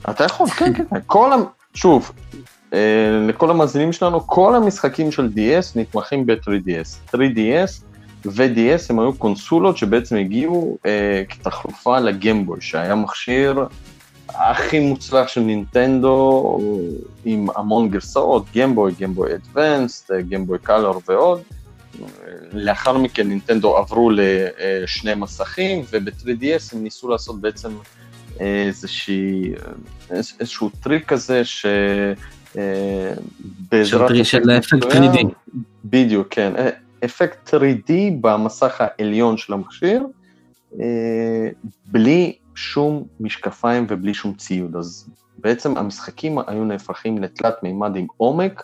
[0.09, 0.83] אתה יכול, כן, כן.
[1.05, 1.31] כל.
[1.73, 2.30] שוב, אה,
[3.27, 7.15] לכל המאזינים שלנו, כל המשחקים של DS נתמכים ב-3DS.
[7.15, 7.83] 3DS
[8.25, 13.65] ו-DS הם היו קונסולות שבעצם הגיעו אה, כתחלופה לגמבוי, שהיה מכשיר
[14.29, 16.59] הכי מוצלח של נינטנדו,
[17.25, 21.41] עם המון גרסאות, גמבוי, גמבוי אדוונסט, גמבוי קלר ועוד.
[22.53, 27.69] לאחר מכן נינטנדו עברו לשני מסכים, וב-3DS הם ניסו לעשות בעצם
[28.39, 29.51] איזושהי,
[30.11, 31.65] איז- איזשהו טריק כזה, ש...
[32.57, 33.13] אה,
[33.71, 35.27] בעזרת של- אפקט אפקט מסוים- 3D.
[35.85, 36.53] בדיוק, כן.
[36.57, 36.69] אה,
[37.05, 37.91] אפקט 3D
[38.21, 40.03] במסך העליון של המכשיר,
[40.79, 41.49] אה,
[41.85, 44.75] בלי שום משקפיים ובלי שום ציוד.
[44.75, 48.63] אז בעצם המשחקים היו נהפכים לתלת מימד עם עומק,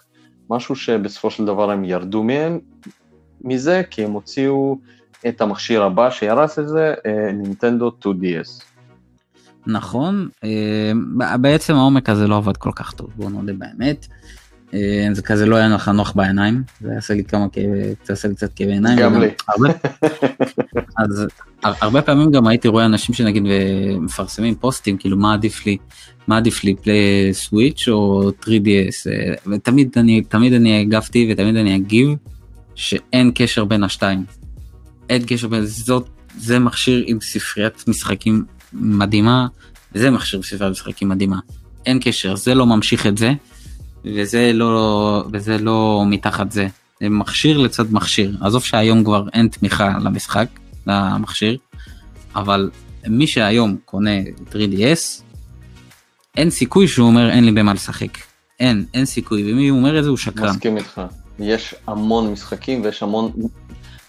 [0.49, 2.59] משהו שבסופו של דבר הם ירדו מהם,
[3.41, 4.77] מזה, כי הם הוציאו
[5.27, 8.63] את המכשיר הבא שירס את זה, אה, נינטנדו 2DS.
[9.67, 10.91] נכון, אה,
[11.37, 14.07] בעצם העומק הזה לא עבד כל כך טוב, בוא נודה באמת.
[14.73, 17.63] אה, זה כזה לא היה נוח נוח בעיניים, זה עשה לי כמה כאב,
[18.05, 18.99] זה עשה לי קצת כאבי עיניים.
[18.99, 19.27] גם לי.
[19.47, 19.73] הרבה,
[20.97, 21.25] אז
[21.63, 23.43] הר- הרבה פעמים גם הייתי רואה אנשים שנגיד
[24.01, 25.77] מפרסמים פוסטים, כאילו מה עדיף לי,
[26.27, 26.97] מה עדיף לי, פליי
[27.33, 32.09] סוויץ' או 3DS, אה, ותמיד אני, תמיד אני הגבתי ותמיד אני אגיב
[32.75, 34.25] שאין קשר בין השתיים.
[35.09, 36.07] אין קשר בין, זאת,
[36.37, 38.43] זה מכשיר עם ספריית משחקים
[38.73, 39.47] מדהימה,
[39.95, 41.39] וזה מכשיר ספריית משחקים מדהימה.
[41.85, 43.33] אין קשר, זה לא ממשיך את זה,
[44.05, 46.67] וזה לא, וזה לא מתחת זה.
[47.01, 48.37] זה מכשיר לצד מכשיר.
[48.41, 50.47] עזוב שהיום כבר אין תמיכה למשחק,
[50.87, 51.57] למכשיר,
[52.35, 52.69] אבל
[53.07, 54.11] מי שהיום קונה
[54.51, 55.21] 3DS,
[56.37, 58.17] אין סיכוי שהוא אומר אין לי במה לשחק.
[58.59, 60.49] אין, אין סיכוי, ומי אומר את זה הוא שקרן.
[60.49, 61.01] מסכים איתך.
[61.39, 63.31] יש המון משחקים ויש המון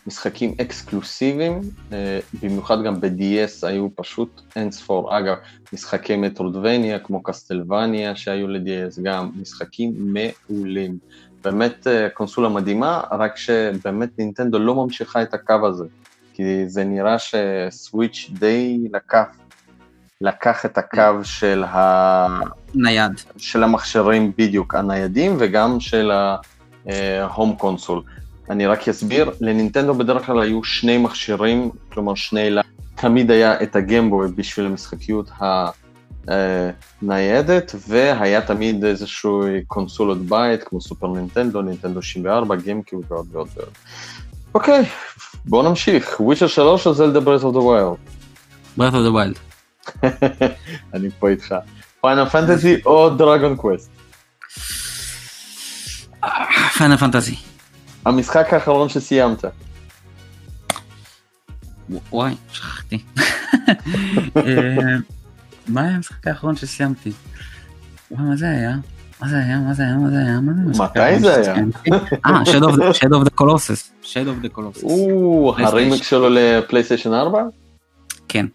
[0.08, 1.60] משחקים אקסקלוסיביים,
[1.92, 5.18] אה, במיוחד גם ב-DS היו פשוט אין ספור.
[5.18, 5.36] אגב,
[5.72, 10.98] משחקי מטרודבניה כמו קסטלווניה שהיו ל-DS גם, משחקים מעולים.
[11.44, 15.84] באמת אה, קונסולה מדהימה, רק שבאמת נינטנדו לא ממשיכה את הקו הזה,
[16.34, 19.26] כי זה נראה שסוויץ' די לקח,
[20.20, 22.26] לקח את הקו של ה...
[22.74, 23.12] נייד.
[23.36, 26.10] של המכשירים בדיוק, הניידים וגם של
[27.20, 28.02] ה home console.
[28.50, 32.62] אני רק אסביר, לנינטנדו בדרך כלל היו שני מכשירים, כלומר שני, לה-
[32.94, 35.30] תמיד היה את ה Game Boy בשביל המשחקיות
[37.02, 43.68] הניידת, והיה תמיד איזשהו קונסולות בית, כמו סופר נינטנדו, נינטנדו 64, GameCube ועוד ועוד ועוד.
[44.54, 44.84] אוקיי,
[45.44, 46.20] בואו נמשיך.
[46.20, 47.96] Witcher 3 או Zelda Breath of the Wild?
[48.76, 49.36] Breath of the Wild.
[50.94, 51.54] אני פה איתך.
[52.00, 53.90] Final Fantasy או Dragon Quest?
[56.78, 57.47] Final Fantasy.
[58.08, 59.44] המשחק האחרון שסיימת.
[62.12, 62.98] וואי, שכחתי.
[64.36, 64.42] אה,
[65.68, 67.12] מה היה המשחק האחרון שסיימתי?
[68.10, 68.76] וואי, מה זה היה?
[69.20, 69.58] מה זה היה?
[69.58, 69.96] מה זה היה?
[69.96, 70.40] מה זה היה?
[70.40, 71.54] מתי זה היה?
[72.26, 72.42] אה,
[72.92, 74.04] Shadow of the Colossus.
[74.04, 74.82] Shadow of the Colossus.
[74.82, 77.42] או, הרימק שלו לפלייסטיישן 4?
[78.28, 78.46] כן.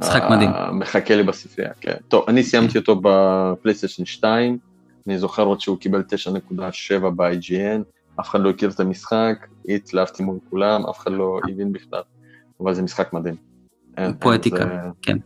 [0.00, 0.50] משחק אה, מדהים.
[0.72, 1.94] מחכה לי בספרייה, כן.
[2.08, 4.58] טוב, אני סיימתי אותו בפלייסטיישן 2,
[5.06, 6.02] אני זוכר עוד שהוא קיבל
[6.52, 7.82] 9.7 ב-IGN,
[8.20, 12.02] אף אחד לא הכיר את המשחק, התלהבתי מול כולם, אף אחד לא הבין בכלל,
[12.60, 13.34] אבל זה משחק מדהים.
[13.96, 15.18] אין, פואטיקה, כן.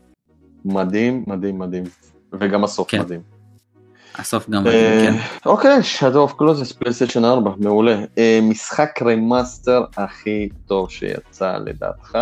[0.64, 1.84] מדהים, מדהים, מדהים,
[2.32, 3.01] וגם הסוף כן.
[3.01, 3.20] מדהים.
[4.14, 5.14] הסוף גם, אה, כן.
[5.47, 8.05] אוקיי, Shadow of Colossus, פלייסטיישן 4, מעולה.
[8.18, 12.18] אה, משחק remaster הכי טוב שיצא לדעתך?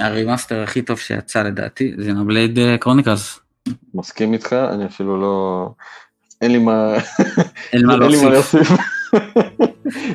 [0.00, 3.40] ה remaster הכי טוב שיצא לדעתי זה Xenoblade Chronicles.
[3.94, 5.68] מסכים איתך, אני אפילו לא...
[6.40, 6.94] אין לי מה...
[7.72, 8.70] אין מה לי מה להוסיף.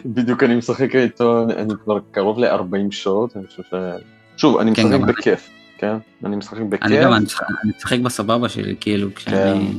[0.05, 3.73] בדיוק אני משחק איתו, אני כבר קרוב ל-40 שעות, אני חושב ש...
[4.37, 4.99] שוב, אני כן, משחק.
[5.07, 5.95] בכיף, כן?
[6.25, 6.83] אני משחק בכיף.
[6.85, 7.25] אני גם, אני
[7.77, 9.51] משחק- בסבבה שלי, כאילו, כשאני...
[9.51, 9.69] אני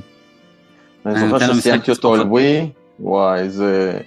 [1.07, 2.21] אני זוכר נותן שסיימתי אותו על.
[2.21, 2.71] ווי,
[3.01, 3.99] וואי, זה...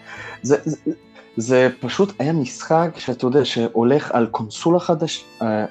[1.38, 5.22] זה, פשוט היה משחק שאתה יודע, שהולך על קונסולה חדשה,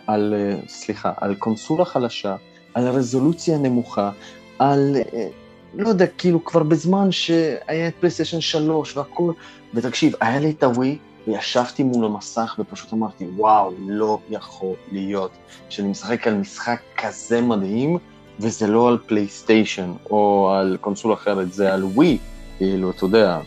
[0.06, 2.36] על, אה, סליחה, על קונסולה חלשה,
[2.74, 4.10] על רזולוציה נמוכה,
[4.58, 5.26] על, אה,
[5.74, 9.32] לא יודע, כאילו כבר בזמן שהיה את פלייסטיישן 3 והכל,
[9.74, 10.98] ותקשיב, היה לי את הווי,
[11.28, 15.30] וישבתי מול המסך ופשוט אמרתי, וואו, לא יכול להיות
[15.68, 17.98] שאני משחק על משחק כזה מדהים,
[18.40, 22.18] וזה לא על פלייסטיישן או על קונסולה אחרת, זה על ווי,
[22.58, 23.40] כאילו, אתה יודע,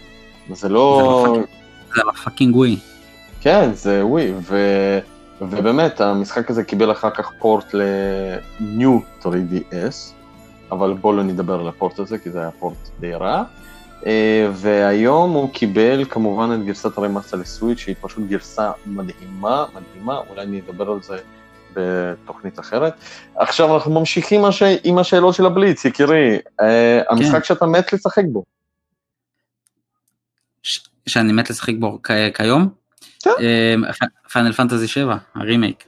[0.54, 1.38] זה לא...
[1.96, 2.78] זה על ה fucking Wii.
[3.42, 4.34] כן, זה ווי,
[5.42, 10.14] ובאמת, המשחק הזה קיבל אחר כך port ל-New 3DS,
[10.72, 13.44] אבל בואו לא נדבר על ה port הזה, כי זה היה port די רע.
[14.06, 20.18] אה, והיום הוא קיבל כמובן את גרסת ה remaster לסוויץ', שהיא פשוט גרסה מדהימה, מדהימה,
[20.30, 21.18] אולי אני אדבר על זה
[21.74, 22.94] בתוכנית אחרת.
[23.36, 24.64] עכשיו אנחנו ממשיכים הש...
[24.84, 27.16] עם השאלות של הבליץ, יקירי, אה, כן.
[27.16, 28.44] המשחק שאתה מת לשחק בו.
[30.64, 30.80] ש...
[31.08, 32.12] שאני מת לשחק בו כ...
[32.34, 32.70] כיום?
[33.24, 33.32] כן.
[34.32, 35.86] Final Fantasy 7, הרימייק.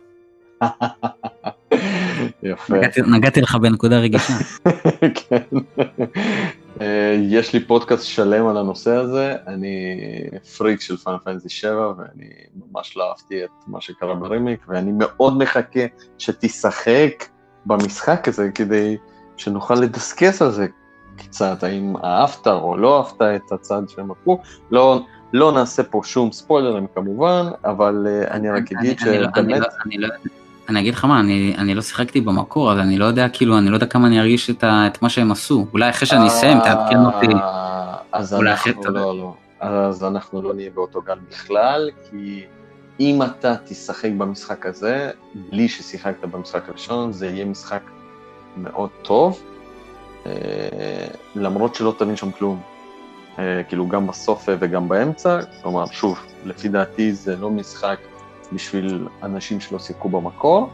[2.43, 2.77] יפה.
[2.77, 4.33] נגעתי, נגעתי לך בנקודה רגישה.
[5.29, 5.57] כן.
[6.81, 9.97] אה, יש לי פודקאסט שלם על הנושא הזה, אני
[10.57, 15.37] פריק של פאנל פנטסי 7 ואני ממש לא אהבתי את מה שקרה ברימיק ואני מאוד
[15.37, 15.85] מחכה
[16.17, 17.25] שתשחק
[17.65, 18.97] במשחק הזה כדי
[19.37, 20.67] שנוכל לדסקס על זה
[21.17, 25.01] קצת, האם אהבת או לא אהבת את הצד שהם עקרו, לא,
[25.33, 29.37] לא נעשה פה שום ספוילרים כמובן, אבל uh, אני רק אגיד לא- שבאמת...
[29.37, 30.07] אני, לא, אני, לא,
[30.69, 33.69] אני אגיד לך מה, אני, אני לא שיחקתי במקור, אז אני לא יודע, כאילו, אני
[33.69, 35.65] לא יודע כמה אני ארגיש את, ה, את מה שהם עשו.
[35.73, 37.27] אולי אחרי שאני אסיים, תעדכן אותי.
[38.11, 39.33] אז אנחנו לא, לא.
[39.59, 42.43] אז אנחנו לא נהיה באותו גל בכלל, כי
[42.99, 45.11] אם אתה תשחק במשחק הזה,
[45.49, 47.81] בלי ששיחקת במשחק הראשון, זה יהיה משחק
[48.57, 49.43] מאוד טוב,
[50.25, 50.31] אה,
[51.35, 52.61] למרות שלא תבין שם כלום.
[53.39, 57.97] אה, כאילו, גם בסוף וגם באמצע, כלומר, שוב, לפי דעתי זה לא משחק
[58.53, 60.69] בשביל אנשים שלא שיחקו במקור,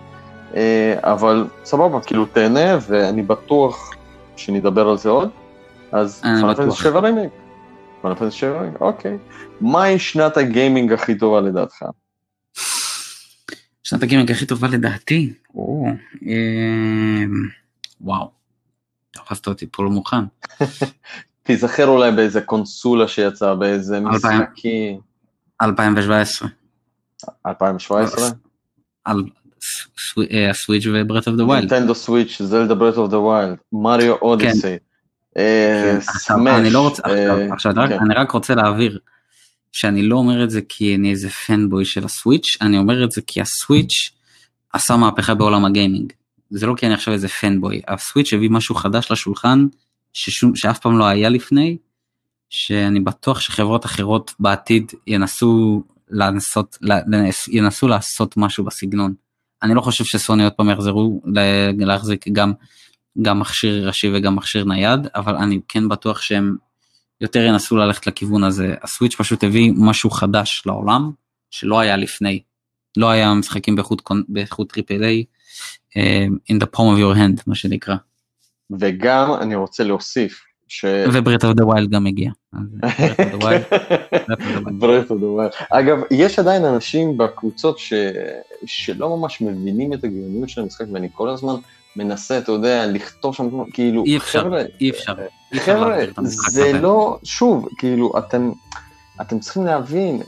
[0.56, 3.92] אה, אבל סבבה, כאילו תהנה, ואני בטוח
[4.36, 5.30] שנדבר על זה עוד.
[5.92, 7.32] אז פנטזי שבע רימיק.
[8.02, 9.18] פנטזי שבע רימיק, אוקיי.
[9.62, 11.86] מהי שנת הגיימינג הכי טובה לדעתך?
[13.84, 15.34] שנת הגיימינג הכי טובה לדעתי?
[16.28, 17.24] אה,
[18.02, 18.32] וואו,
[19.12, 20.24] תפסת אותי פה לא מוכן.
[21.44, 24.98] תיזכר אולי באיזה קונסולה שיצאה, באיזה משחקי...
[25.62, 26.50] 2017.
[27.48, 28.30] 2017?
[29.06, 29.24] על
[30.50, 31.60] הסוויץ' ו Breath of the Wild.
[31.74, 34.76] נינטנדו סוויץ', Zelda Breath of the Wild, Mario Odyssey.
[36.12, 36.38] עכשיו
[37.80, 38.00] אה, כן.
[38.00, 39.00] אני רק רוצה להעביר
[39.72, 43.22] שאני לא אומר את זה כי אני איזה fanboy של הסוויץ', אני אומר את זה
[43.28, 44.12] כי הסוויץ'
[44.74, 46.14] עשה מהפכה בעולם הגיימינג.
[46.50, 49.68] זה לא כי אני עכשיו איזה fanboy, הסוויץ' הביא משהו חדש לשולחן
[50.14, 51.78] ששום, שאף פעם לא היה לפני,
[52.50, 56.78] שאני בטוח שחברות אחרות בעתיד ינסו לנסות,
[57.48, 59.14] ינסו לעשות משהו בסגנון.
[59.64, 61.22] אני לא חושב שסוני עוד פעם יחזרו
[61.78, 62.54] להחזיק גם,
[63.22, 66.56] גם מכשיר ראשי וגם מכשיר נייד, אבל אני כן בטוח שהם
[67.22, 68.76] יותר ינסו ללכת לכיוון הזה.
[68.84, 71.12] הסוויץ' פשוט הביא משהו חדש לעולם,
[71.52, 72.42] שלא היה לפני.
[72.98, 73.76] לא היה משחקים
[74.30, 75.24] באיכות, triple A,
[75.90, 77.96] uh, in the palm of your hand, מה שנקרא.
[78.80, 80.86] וגם אני רוצה להוסיף, ש...
[81.14, 82.32] ו Breath of the Wild גם הגיע.
[84.80, 85.52] Breath of the Wild.
[85.70, 87.94] אגב, יש עדיין אנשים בקבוצות ש...
[88.66, 91.56] שלא ממש מבינים את הגאוניות של המשחק, ואני כל הזמן
[91.96, 95.14] מנסה, אתה יודע, לכתוב שם, כאילו, אי אפשר, חבר'ה, אי אפשר.
[95.56, 98.52] חבר'ה, זה לא, שוב, כאילו, אתם,
[99.22, 100.22] אתם צריכים להבין,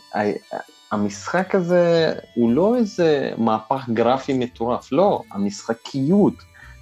[0.92, 6.34] המשחק הזה הוא לא איזה מהפך גרפי מטורף, לא, המשחקיות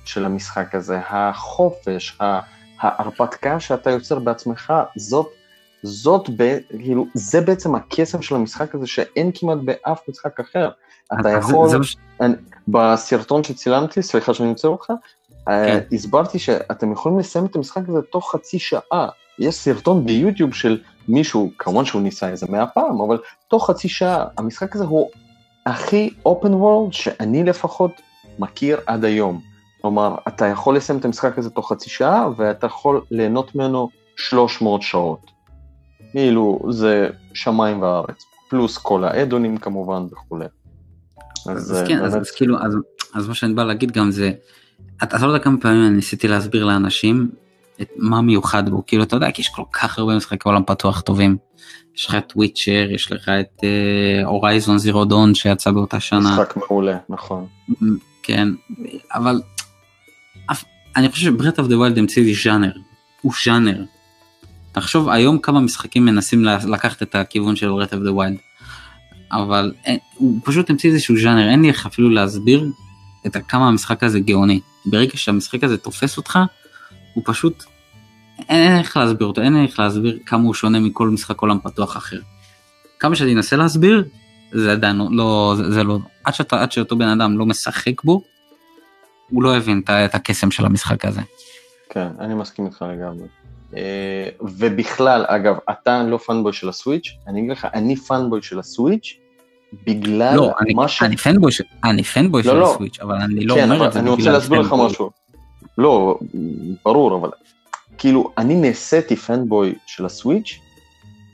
[0.05, 2.39] של המשחק הזה, החופש, ה...
[2.81, 5.27] ההרפתקה שאתה יוצר בעצמך, זאת,
[5.83, 10.69] זאת, ב, כאילו, זה בעצם הקסם של המשחק הזה שאין כמעט באף משחק אחר.
[11.19, 12.25] אתה יכול, זה, זה...
[12.25, 12.33] אני,
[12.67, 14.93] בסרטון שצילמתי, סליחה שאני עוצר אותך,
[15.47, 15.79] אה, כן.
[15.91, 19.09] uh, הסברתי שאתם יכולים לסיים את המשחק הזה תוך חצי שעה.
[19.39, 23.17] יש סרטון ביוטיוב של מישהו, כמובן שהוא ניסה איזה מאה פעם, אבל
[23.47, 25.09] תוך חצי שעה, המשחק הזה הוא
[25.65, 27.91] הכי open world שאני לפחות
[28.39, 29.48] מכיר עד היום.
[29.81, 34.81] כלומר, אתה יכול לסיים את המשחק הזה תוך חצי שעה, ואתה יכול ליהנות ממנו 300
[34.81, 35.31] שעות.
[36.11, 40.45] כאילו, זה שמיים וארץ, פלוס כל האדונים כמובן וכולי.
[41.47, 42.13] אז, אז כן, באמת...
[42.13, 42.77] אז, אז כאילו, אז,
[43.15, 44.31] אז מה שאני בא להגיד גם זה,
[45.03, 47.31] אתה לא יודע כמה פעמים אני ניסיתי להסביר לאנשים
[47.81, 51.01] את מה מיוחד בו, כאילו אתה יודע, כי יש כל כך הרבה משחקי עולם פתוח
[51.01, 51.37] טובים.
[51.95, 53.63] יש לך את Witcher, יש לך את
[54.25, 56.19] Horizon Zero Dawn שיצא באותה שנה.
[56.19, 57.45] משחק מעולה, נכון.
[58.23, 58.47] כן,
[59.13, 59.41] אבל
[60.99, 62.71] אני חושב ש Breath of the Wild המציא לי ז'אנר,
[63.21, 63.83] הוא ז'אנר.
[64.71, 68.37] תחשוב היום כמה משחקים מנסים לקחת את הכיוון של Breath of the Wild.
[69.31, 72.65] אבל אין, הוא פשוט המציא איזשהו ז'אנר, אין לי איך אפילו להסביר
[73.27, 74.59] את כמה המשחק הזה גאוני.
[74.85, 76.39] ברגע שהמשחק הזה תופס אותך,
[77.13, 77.63] הוא פשוט,
[78.49, 82.19] אין איך להסביר אותו, אין איך להסביר כמה הוא שונה מכל משחק עולם פתוח אחר.
[82.99, 84.03] כמה שאני אנסה להסביר,
[84.53, 88.03] זה עדיין לא, לא זה, זה לא, עד, שאתה, עד שאותו בן אדם לא משחק
[88.03, 88.23] בו,
[89.29, 91.21] הוא לא הבין את הקסם של המשחק הזה.
[91.89, 93.27] כן, אני מסכים איתך לגמרי.
[93.77, 99.17] אה, ובכלל, אגב, אתה לא פאנבוי של הסוויץ', אני אגיד לך, אני פאנבוי של הסוויץ',
[99.85, 101.03] בגלל לא, אני, מה ש...
[101.03, 102.71] אני פנבוי, של- אני פנבוי לא, של לא.
[102.71, 104.75] הסוויץ', אבל אני לא כן, אומר את זה אני רוצה להסביר לך.
[104.77, 105.09] משהו.
[105.77, 106.19] לא,
[106.85, 107.29] ברור, אבל
[107.97, 110.59] כאילו, אני נעשיתי פנבוי של הסוויץ',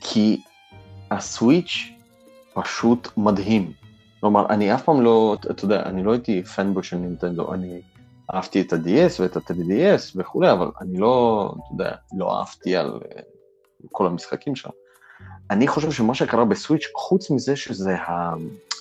[0.02, 0.42] כי
[1.12, 1.90] הסוויץ'
[2.54, 3.72] פשוט מדהים.
[4.20, 7.82] כלומר, אני אף פעם לא, אתה יודע, אני לא הייתי פנבוי של נינטנדו, אני
[8.34, 13.22] אהבתי את ה-DS ואת ה-3DS וכולי, אבל אני לא, אתה יודע, לא אהבתי על אה,
[13.92, 14.70] כל המשחקים שם.
[15.52, 18.36] אני חושב שמה שקרה בסוויץ', חוץ מזה שזה ה-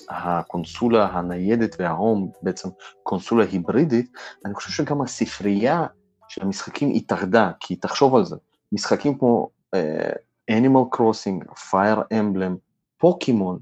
[0.08, 2.68] הקונסולה הניידת וההום, בעצם
[3.02, 4.12] קונסולה היברידית,
[4.44, 5.86] אני חושב שגם הספרייה
[6.28, 8.36] של המשחקים התאחדה, כי תחשוב על זה,
[8.72, 12.56] משחקים כמו uh, Animal Crossing, Fire Emblem,
[12.98, 13.58] פוקימון,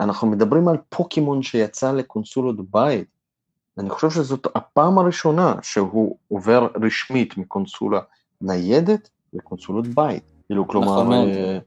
[0.00, 3.08] אנחנו מדברים על פוקימון שיצא לקונסולות בית.
[3.78, 8.00] אני חושב שזאת הפעם הראשונה שהוא עובר רשמית מקונסולה
[8.40, 10.22] ניידת לקונסולות בית.
[10.46, 11.02] כאילו, כלומר...
[11.02, 11.28] מאוד.
[11.28, 11.58] אה,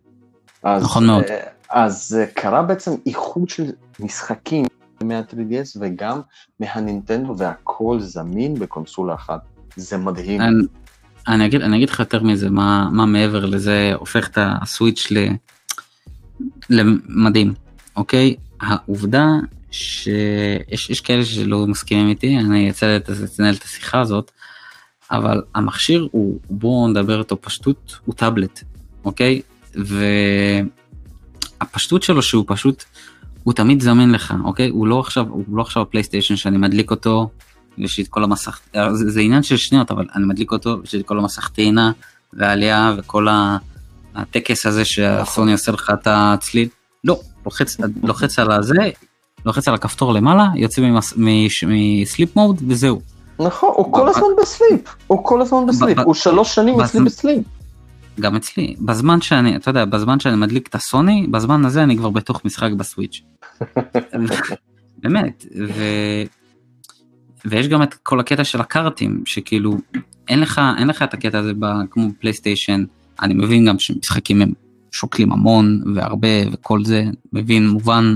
[0.64, 1.24] אז, נכון מאוד.
[1.24, 4.66] אה, אז אה, קרה בעצם איחוד של משחקים
[5.04, 6.22] מה-3DS וגם
[6.60, 9.42] מהנינטנדו והכל זמין בקונסולה אחת.
[9.76, 10.42] זה מדהים.
[10.42, 10.64] אני,
[11.28, 15.28] אני, אגיד, אני אגיד לך יותר מזה, מה, מה מעבר לזה הופך את הסוויץ' ל,
[16.70, 17.54] למדהים,
[17.96, 18.36] אוקיי?
[18.62, 19.26] העובדה
[19.72, 22.98] שיש יש כאלה שלא מסכימים איתי, אני אצא
[23.40, 24.32] לנהל את השיחה הזאת,
[25.12, 28.64] אבל המכשיר הוא, בואו נדבר איתו פשטות, הוא טאבלט,
[29.06, 29.42] אוקיי?
[31.60, 32.84] והפשטות שלו שהוא פשוט,
[33.44, 34.70] הוא תמיד זמין לך, אוקיי?
[34.70, 37.30] הוא לא עכשיו, הוא לא עכשיו הפלייסטיישן שאני מדליק אותו,
[37.78, 40.94] יש לי את כל המסך, זה, זה עניין של שניות, אבל אני מדליק אותו, יש
[40.94, 41.92] לי את כל המסך טעינה
[42.34, 43.28] והעלייה וכל
[44.16, 46.68] הטקס הזה שהסוני עושה לך את הצליל.
[47.04, 48.76] לא, לוחץ, לוחץ על הזה,
[49.46, 50.82] לוחץ על הכפתור למעלה, יוצא
[51.18, 53.02] מסליפ מוד וזהו.
[53.40, 57.44] נכון, הוא כל הזמן בסליפ, הוא כל הזמן בסליפ, הוא שלוש שנים אצלי בסליפ.
[58.20, 62.10] גם אצלי, בזמן שאני, אתה יודע, בזמן שאני מדליק את הסוני, בזמן הזה אני כבר
[62.10, 63.22] בתוך משחק בסוויץ'.
[65.04, 65.84] באמת, ו...
[67.46, 69.78] ויש גם את כל הקטע של הקארטים, שכאילו,
[70.28, 72.84] אין לך, אין לך את הקטע הזה ב- כמו בפלייסטיישן,
[73.22, 74.54] אני מבין גם שמשחקים הם
[74.94, 78.16] שוקלים המון והרבה וכל זה, מבין, מובן,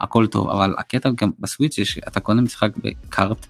[0.00, 3.46] הכל טוב, אבל הקטע גם בסוויץ' שאתה קונה משחק בקארט,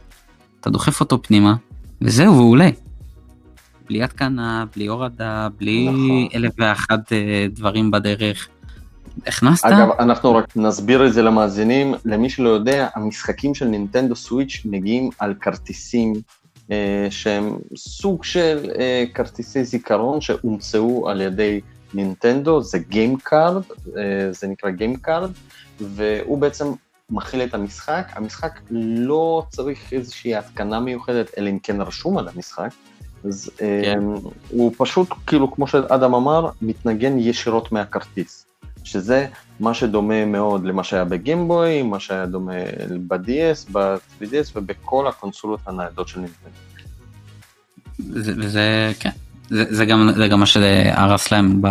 [0.60, 1.54] אתה דוחף אותו פנימה,
[2.02, 2.68] וזהו, והוא עולה.
[3.88, 6.28] בלי התקנה, בלי הורדה, בלי נכון.
[6.34, 8.48] אלף ואחת אה, דברים בדרך.
[9.26, 9.64] הכנסת?
[9.64, 15.10] אגב, אנחנו רק נסביר את זה למאזינים, למי שלא יודע, המשחקים של נינטנדו סוויץ' מגיעים
[15.18, 16.12] על כרטיסים
[16.70, 21.60] אה, שהם סוג של אה, כרטיסי זיכרון שהומצאו על ידי
[21.94, 23.62] נינטנדו, זה game card,
[23.96, 25.30] אה, זה נקרא game card,
[25.80, 26.66] והוא בעצם
[27.10, 32.70] מכיל את המשחק, המשחק לא צריך איזושהי התקנה מיוחדת, אלא אם כן רשום על המשחק,
[33.24, 33.98] אז אה, כן.
[34.48, 38.46] הוא פשוט, כאילו, כמו שאדם אמר, מתנגן ישירות מהכרטיס.
[38.84, 39.26] שזה
[39.60, 42.52] מה שדומה מאוד למה שהיה בגיימבוי, מה שהיה דומה
[43.08, 46.56] ב-DS, ב-3DS ובכל הקונסולות הניידות של נינטנדו.
[47.98, 49.10] זה, וזה כן
[49.48, 51.68] זה, זה גם זה גם מה שהרס להם ב...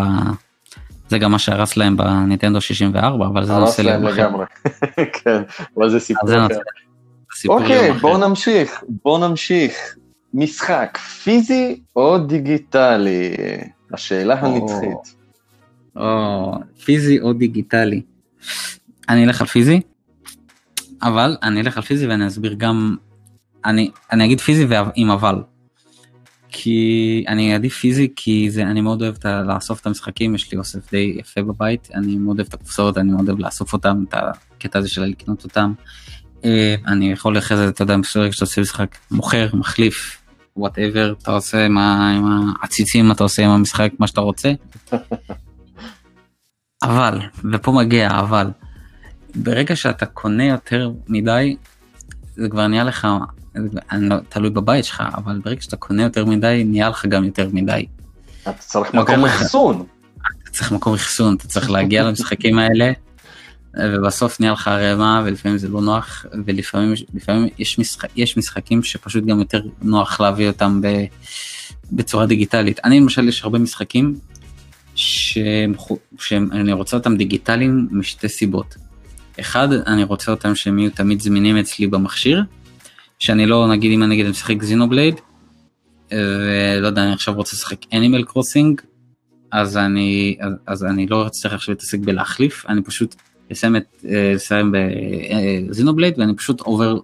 [1.09, 4.03] זה גם מה שהרס להם בניטנדו 64 אבל זה נושא להם.
[4.03, 4.45] לגמרי,
[5.23, 5.41] כן,
[5.77, 6.29] אבל זה סיפור
[7.47, 7.91] אוקיי.
[7.91, 9.95] בואו נמשיך, בואו נמשיך.
[10.33, 13.33] משחק פיזי או דיגיטלי?
[13.93, 14.35] השאלה.
[14.39, 15.15] הנצחית.
[15.95, 16.53] או
[16.85, 18.01] פיזי או דיגיטלי.
[19.09, 19.81] אני אלך על פיזי
[21.01, 22.95] אבל אני אלך על פיזי ואני אסביר גם
[23.65, 25.41] אני אני אגיד פיזי עם אבל.
[26.55, 26.79] כי
[27.27, 30.57] אני אעדיף פיזי כי זה אני מאוד אוהב את ה- לאסוף את המשחקים יש לי
[30.57, 34.13] אוסף די יפה בבית אני מאוד אוהב את הקופסאות אני מאוד אוהב לאסוף אותם את
[34.57, 35.73] הקטע הזה של לקנות אותם.
[36.45, 40.21] אה, אני יכול אחרי זה אתה יודע ברגע שאתה עושה משחק מוכר מחליף
[40.57, 42.25] whatever אתה עושה עם ה- עם
[42.61, 44.51] העציצים אתה עושה עם המשחק מה שאתה רוצה.
[46.83, 47.19] אבל
[47.53, 48.47] ופה מגיע אבל
[49.35, 51.55] ברגע שאתה קונה יותר מדי
[52.35, 53.07] זה כבר נהיה לך
[53.91, 57.49] אני לא, תלוי בבית שלך אבל ברגע שאתה קונה יותר מדי נהיה לך גם יותר
[57.53, 57.85] מדי.
[58.43, 59.25] אתה צריך מקום.
[59.25, 59.85] אחסון.
[60.43, 62.91] אתה צריך מקום אחסון אתה צריך להגיע למשחקים האלה
[63.77, 69.23] ובסוף נהיה לך ערימה ולפעמים זה לא נוח ולפעמים לפעמים יש, משחק, יש משחקים שפשוט
[69.25, 70.87] גם יותר נוח להביא אותם ב,
[71.91, 72.79] בצורה דיגיטלית.
[72.83, 74.15] אני למשל יש הרבה משחקים
[74.95, 75.73] שהם,
[76.19, 78.75] שאני רוצה אותם דיגיטליים משתי סיבות.
[79.39, 82.43] אחד, אני רוצה אותם שהם יהיו תמיד זמינים אצלי במכשיר,
[83.23, 85.15] שאני לא, נגיד אם אני נגיד משחק Xenoblade,
[86.11, 88.81] ולא יודע, אני עכשיו רוצה לשחק Animal Crossing,
[89.51, 93.15] אז אני, אז, אז אני לא אצטרך עכשיו להתעסק בלהחליף, אני פשוט
[93.51, 94.73] אסיים את, אה, אסיים
[95.69, 96.99] ב Xenoblade ואני פשוט עובר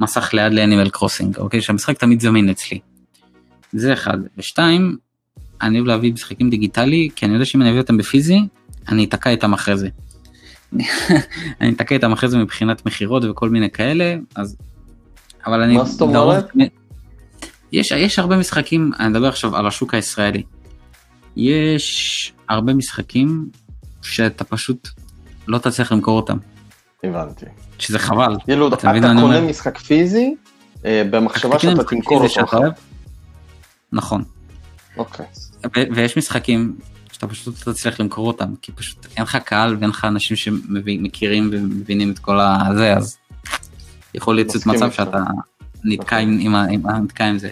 [0.00, 1.60] מסך ליד ל Animal Crossing, אוקיי?
[1.60, 2.78] שהמשחק תמיד זמין אצלי.
[3.72, 4.18] זה אחד.
[4.38, 4.96] ושתיים,
[5.62, 8.40] אני אוהב להביא משחקים דיגיטלי, כי אני יודע שאם אני אביא אותם בפיזי,
[8.88, 9.88] אני אתקע איתם אחרי זה.
[11.60, 14.56] אני אתקע איתם אחרי זה מבחינת מכירות וכל מיני כאלה, אז...
[15.46, 15.76] אבל אני...
[15.76, 16.46] מה זאת אומרת?
[17.72, 20.42] יש, יש הרבה משחקים, אני מדבר עכשיו על השוק הישראלי.
[21.36, 23.48] יש הרבה משחקים
[24.02, 24.88] שאתה פשוט
[25.48, 26.36] לא תצליח למכור אותם.
[27.04, 27.46] הבנתי.
[27.78, 28.36] שזה חבל.
[28.44, 29.40] כאילו, אתה, אתה קונה אומר?
[29.40, 30.34] משחק פיזי
[30.84, 32.68] אה, במחשבה שאתה תמכור אותו אחר.
[33.92, 34.24] נכון.
[34.96, 35.26] אוקיי.
[35.94, 36.76] ויש משחקים
[37.12, 41.50] שאתה פשוט לא תצליח למכור אותם, כי פשוט אין לך קהל ואין לך אנשים שמכירים
[41.52, 43.18] ומבינים את כל הזה, אז
[44.14, 45.18] יכול להיות מצב שאתה
[45.84, 47.50] נתקע עם, עם, עם, נתקע עם זה.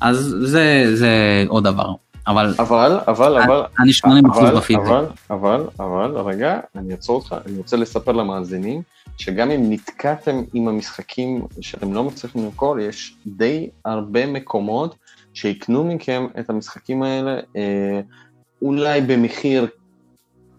[0.00, 1.94] אז זה, זה עוד דבר.
[2.26, 4.82] אבל אבל אבל אבל אני 80 אחוז בפידבק.
[4.86, 8.82] אבל אבל אבל רגע אני אעצור אותך אני רוצה לספר למאזינים
[9.18, 14.94] שגם אם נתקעתם עם המשחקים שאתם לא מצליחים למכור יש די הרבה מקומות
[15.34, 18.00] שיקנו מכם את המשחקים האלה אה,
[18.62, 19.66] אולי במחיר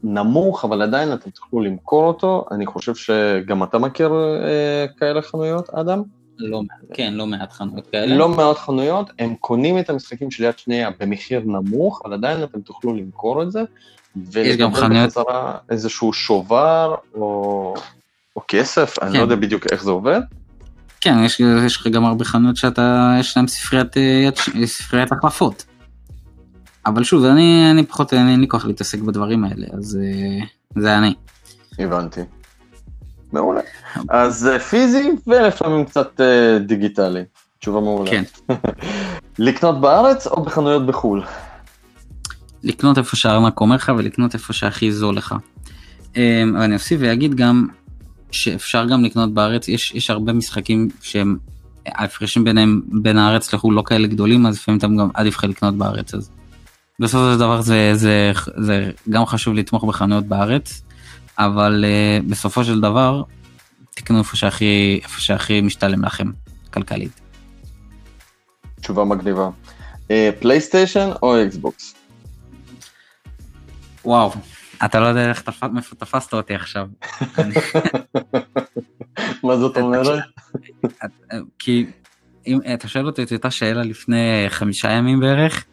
[0.04, 5.70] נמוך אבל עדיין אתם תוכלו למכור אותו אני חושב שגם אתה מכיר אה, כאלה חנויות
[5.70, 6.04] אדם.
[6.38, 8.16] לא מעט, כן, לא מעט חנויות כאלה.
[8.16, 12.62] לא מעט חנויות, הם קונים את המשחקים של יד שנייה במחיר נמוך, אבל עדיין אתם
[12.62, 13.62] תוכלו למכור את זה.
[14.36, 15.06] יש גם חנויות.
[15.10, 17.74] בחזרה איזשהו שובר או,
[18.36, 19.06] או כסף, כן.
[19.06, 20.22] אני לא יודע בדיוק איך זה עובד.
[21.02, 24.30] כן, יש, יש לך גם הרבה חנויות שאתה, יש להם ספריית, אה,
[24.66, 25.66] ספריית החלפות.
[26.86, 30.46] אבל שוב, אני, אני פחות, אין לי כוח להתעסק בדברים האלה, אז אה,
[30.82, 31.14] זה אני.
[31.80, 32.22] הבנתי.
[33.34, 33.62] מעולה.
[34.10, 37.24] אז אה, פיזי ולפעמים קצת אה, דיגיטלי.
[37.60, 38.12] תשובה מעולה.
[38.12, 38.24] כן.
[39.40, 41.24] לקנות בארץ או בחנויות בחו"ל?
[42.64, 45.36] לקנות איפה שהארנק אומר לך ולקנות איפה שהכי זול לך.
[46.12, 47.68] אבל אני אוסיף ואגיד גם
[48.32, 51.38] שאפשר גם לקנות בארץ, יש, יש הרבה משחקים שהם,
[51.86, 55.76] ההפרשים ביניהם, בין הארץ לחו"ל לא כאלה גדולים, אז לפעמים אתם גם עדיף לך לקנות
[55.76, 56.14] בארץ.
[56.14, 56.30] אז
[57.00, 60.82] בסופו של דבר זה, זה, זה גם חשוב לתמוך בחנויות בארץ,
[61.38, 63.24] אבל אה, בסופו של דבר
[63.96, 66.32] תקנו איפה שהכי, איפה שהכי משתלם לכם
[66.74, 67.22] כלכלית.
[68.82, 69.50] תשובה מגניבה.
[70.40, 71.96] פלייסטיישן אה, או אקסבוקס?
[74.06, 74.32] וואו,
[74.86, 75.64] אתה לא יודע איך תפ...
[75.98, 76.88] תפסת אותי עכשיו.
[79.44, 80.24] מה זאת אומרת?
[81.60, 81.86] כי
[82.48, 85.66] אם אתה שואל אותי את אותה שאלה לפני חמישה ימים בערך,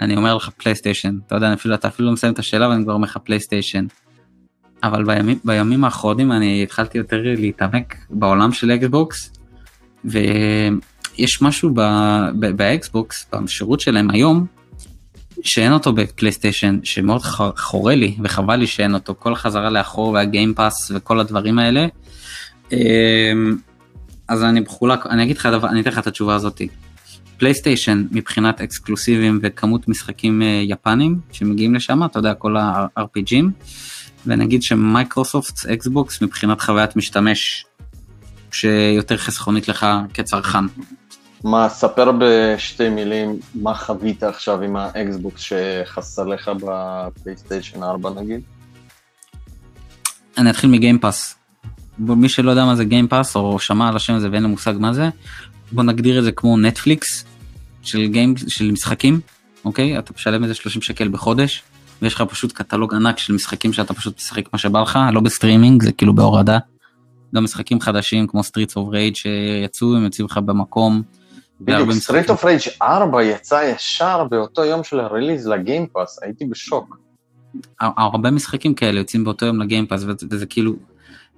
[0.00, 1.18] אני אומר לך פלייסטיישן.
[1.26, 3.86] אתה יודע, אפילו, אתה אפילו לא מסיים את השאלה ואני כבר אומר לך פלייסטיישן.
[4.82, 9.32] אבל בימים, בימים האחרונים אני התחלתי יותר להתעמק בעולם של אקסבוקס
[10.04, 11.70] ויש משהו
[12.56, 14.46] באקסבוקס בשירות שלהם היום
[15.42, 17.22] שאין אותו בפלייסטיישן שמאוד
[17.56, 21.86] חורה לי וחבל לי שאין אותו כל החזרה לאחור וה Game Pass וכל הדברים האלה.
[22.72, 23.56] אמ,
[24.28, 26.68] אז אני מחולק אני אגיד לך אני אתן לך את התשובה הזאתי.
[27.40, 33.44] פלייסטיישן מבחינת אקסקלוסיבים וכמות משחקים אה, יפנים שמגיעים לשם אתה יודע כל ה-RPGים.
[34.26, 37.66] ונגיד שמייקרוסופט אקסבוקס מבחינת חוויית משתמש
[38.52, 40.64] שיותר חסכונית לך כצרכן.
[41.44, 48.40] מה, ספר בשתי מילים מה חווית עכשיו עם האקסבוקס שחסר לך בפלייסטיישן 4 נגיד?
[50.38, 51.36] אני אתחיל מ Game Pass.
[51.98, 54.74] מי שלא יודע מה זה Game Pass או שמע על השם הזה ואין לו מושג
[54.78, 55.08] מה זה,
[55.72, 57.24] בוא נגדיר את זה כמו נטפליקס
[57.82, 59.20] של game של משחקים,
[59.64, 59.98] אוקיי?
[59.98, 61.62] אתה משלם איזה 30 שקל בחודש,
[62.02, 65.82] ויש לך פשוט קטלוג ענק של משחקים שאתה פשוט משחק מה שבא לך, לא בסטרימינג,
[65.82, 66.58] זה כאילו בהורדה.
[67.34, 71.02] גם משחקים חדשים כמו Streets of Rage שיצאו, הם יוצאים לך במקום.
[71.60, 76.18] בדיוק, Street of Rage 4 יצא ישר באותו יום של ה release ל Game Pass,
[76.22, 76.98] הייתי בשוק.
[77.80, 80.76] הרבה משחקים כאלה יוצאים באותו יום ל Game Pass וזה כאילו,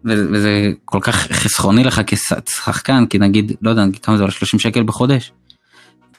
[0.04, 2.00] וזה כל כך חסכוני לך
[2.46, 5.32] כשחקן, כי נגיד, לא יודע, כמה זה עולה 30 שקל בחודש?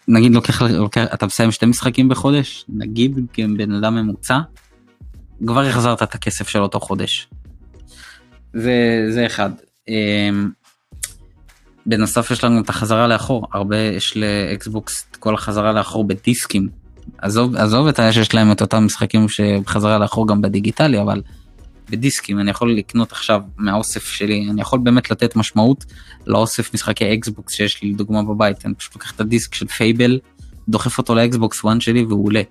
[0.07, 4.39] נגיד לוקח, לוקח אתה מסיים שתי משחקים בחודש, נגיד כבן אדם ממוצע,
[5.47, 7.29] כבר החזרת את הכסף של אותו חודש.
[8.53, 9.49] זה, זה אחד.
[9.87, 10.49] אמ,
[11.85, 16.69] בנוסף יש לנו את החזרה לאחור, הרבה יש לאקסבוקס את כל החזרה לאחור בדיסקים.
[17.17, 21.21] עזוב, עזוב את ה שיש להם את אותם משחקים שחזרה לאחור גם בדיגיטלי, אבל
[21.93, 25.85] בדיסקים אני יכול לקנות עכשיו מהאוסף שלי אני יכול באמת לתת משמעות
[26.27, 28.65] לאוסף משחקי אקסבוקס שיש לי לדוגמה בבית.
[28.65, 30.19] אני פשוט לוקח את הדיסק של Fable
[30.69, 32.41] דוחף אותו לאקסבוקס 1 שלי והוא עולה.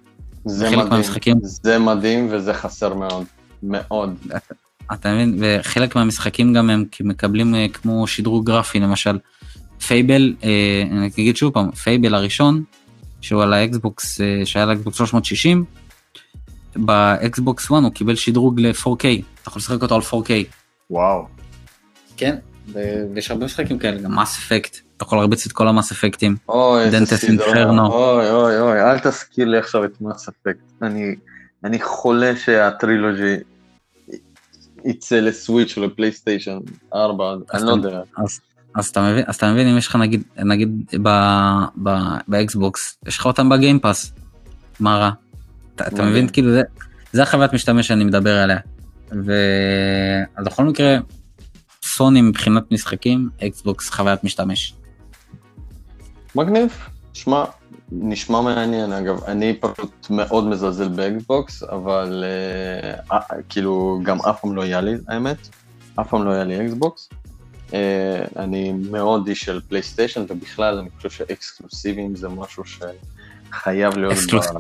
[0.45, 1.37] זה מדהים, מהמשחקים...
[1.43, 3.25] זה מדהים וזה חסר מאוד.
[3.63, 4.15] מאוד.
[4.27, 4.55] אתה,
[4.93, 5.39] אתה מבין?
[5.41, 9.19] וחלק מהמשחקים גם הם מקבלים אה, כמו שדרוג גרפי למשל.
[9.87, 12.63] Fable אה, אני אגיד שוב פעם Fable הראשון
[13.21, 15.65] שהוא על האקסבוקס אה, שהיה לאקסבוקס 360
[16.77, 19.05] באקסבוקס 1 הוא קיבל שדרוג ל-4K,
[19.43, 20.31] אתה יכול לשחק אותו על 4K.
[20.91, 21.27] וואו.
[22.17, 22.37] כן,
[23.15, 26.22] ויש הרבה משחקים כאלה, גם Mass Effect, אתה יכול להרביץ את כל ה Mass Effect
[26.22, 26.37] ים.
[26.49, 30.63] אוי, איזה סדרה, אוי אוי אוי, אל תזכיר לי עכשיו את Mass Effect.
[30.83, 31.15] אני,
[31.65, 33.37] אני חולם שה trilogy
[34.85, 36.59] יצא לסוויץ' או לפלייסטיישן
[36.95, 38.01] 4, אני לא יודע.
[38.17, 38.41] אז,
[38.75, 40.93] אז, אתה מבין, אז אתה מבין אם יש לך נגיד, נגיד
[42.29, 44.13] באקסבוקס, יש לך אותם ב Game Pass,
[44.81, 45.11] מה רע?
[45.75, 46.63] אתה, אתה מבין כאילו זה,
[47.13, 48.59] זה החוויית משתמש שאני מדבר עליה.
[49.11, 50.99] ובכל מקרה,
[51.85, 54.75] סוני מבחינת משחקים, אקסבוקס חוויית משתמש.
[56.35, 56.73] מגניב,
[57.13, 57.45] שמע,
[57.93, 64.57] נשמע מעניין אגב, אני פשוט מאוד מזלזל באקסבוקס, אבל אה, אה, כאילו גם אף פעם
[64.57, 65.49] לא היה לי האמת,
[66.01, 67.09] אף פעם לא היה לי אקסבוקס.
[67.75, 74.47] אה, אני מאוד איש של פלייסטיישן ובכלל אני חושב שאקסקלוסיבים זה משהו שחייב להיות אקסקלוס...
[74.51, 74.59] ב...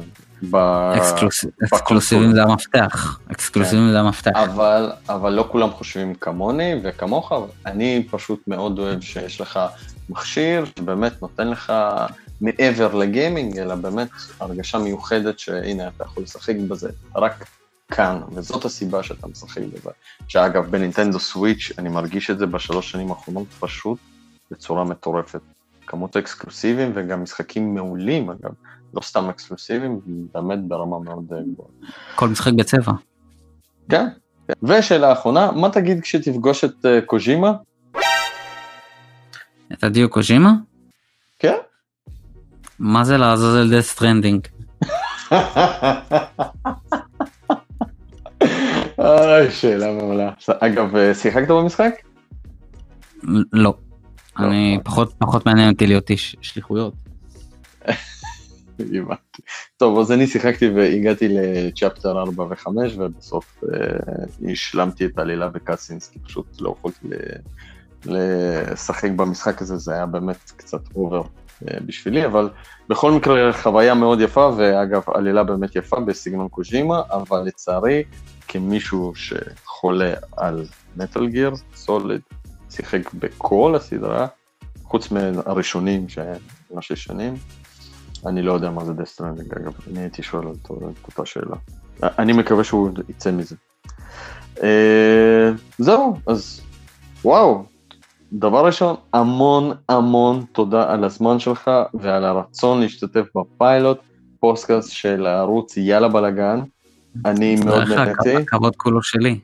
[0.96, 1.44] אקסקלוס...
[1.64, 3.92] אקסקלוסיבים זה המפתח, אקסקלוסיבים כן.
[3.92, 4.30] זה המפתח.
[4.34, 7.32] אבל, אבל לא כולם חושבים כמוני וכמוך,
[7.66, 9.60] אני פשוט מאוד אוהב שיש לך
[10.10, 11.72] מכשיר שבאמת נותן לך
[12.40, 14.08] מעבר לגיימינג, אלא באמת
[14.40, 17.44] הרגשה מיוחדת שהנה אתה יכול לשחק בזה רק
[17.88, 19.90] כאן, וזאת הסיבה שאתה משחק בזה.
[20.28, 23.98] שאגב, בנינטנדו סוויץ', אני מרגיש את זה בשלוש שנים האחרונות פשוט
[24.50, 25.40] בצורה מטורפת.
[25.86, 28.50] כמות אקסקלוסיביים וגם משחקים מעולים, אגב,
[28.94, 30.00] לא סתם אקסקלוסיביים,
[30.34, 31.68] באמת ברמה מאוד אה, גבוהה.
[32.14, 32.92] כל משחק בצבע.
[33.88, 34.06] כן,
[34.48, 34.66] כן.
[34.66, 37.52] ושאלה אחרונה, מה תגיד כשתפגוש את אה, קוז'ימה?
[39.72, 40.52] את הידאו קוז'ימה?
[41.38, 41.56] כן.
[42.78, 44.48] מה זה לעזאזל Death Stranding?
[48.98, 50.30] אוי, שאלה מעולה.
[50.60, 51.92] אגב, אה, שיחקת במשחק?
[53.22, 53.42] לא.
[53.52, 53.74] לא.
[54.38, 56.94] אני פחות פחות מעניין אותי להיות איש שליחויות.
[58.82, 59.42] הבנתי.
[59.76, 62.68] טוב, אז אני שיחקתי והגעתי ל chapter 4 ו-5
[62.98, 67.08] ובסוף אה, השלמתי את העלילה ב cutscenes, כי פשוט לא יכולתי
[68.04, 71.22] לשחק במשחק הזה, זה היה באמת קצת over
[71.68, 72.50] אה, בשבילי, אבל
[72.88, 78.02] בכל מקרה חוויה מאוד יפה, ואגב, עלילה באמת יפה בסגנון קוז'ימה, אבל לצערי,
[78.48, 80.64] כמישהו שחולה על
[80.96, 82.20] Metal Gear Solid,
[82.70, 84.26] שיחק בכל הסדרה,
[84.84, 86.36] חוץ מהראשונים שהם
[86.70, 87.34] ממש שנים,
[88.26, 90.54] אני לא יודע מה זה Death Stranding, אגב, אני הייתי שואל על
[91.04, 91.56] אותה שאלה.
[92.02, 93.56] אני מקווה שהוא יצא מזה.
[94.62, 96.60] אה, זהו, אז
[97.24, 97.64] וואו,
[98.32, 103.98] דבר ראשון, המון המון תודה על הזמן שלך ועל הרצון להשתתף בפיילוט,
[104.40, 106.60] פודקאסט של הערוץ יאללה בלאגן.
[107.24, 108.36] אני מאוד נהניתי.
[108.36, 109.38] הכבוד כולו שלי.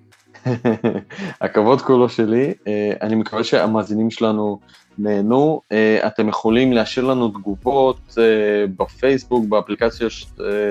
[1.40, 2.54] הכבוד כולו שלי.
[2.66, 4.60] אה, אני מקווה שהמאזינים שלנו
[4.98, 5.60] נהנו.
[5.72, 8.24] אה, אתם יכולים להשאיר לנו תגובות אה,
[8.76, 10.08] בפייסבוק, באפליקציה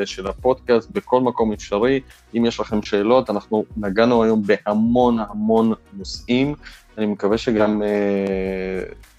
[0.06, 2.00] של הפודקאסט, בכל מקום אפשרי.
[2.38, 6.56] אם יש לכם שאלות, אנחנו נגענו היום בהמון המון נושאים.
[6.98, 7.82] אני מקווה שגם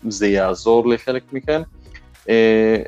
[0.09, 1.62] זה יעזור לחלק מכם.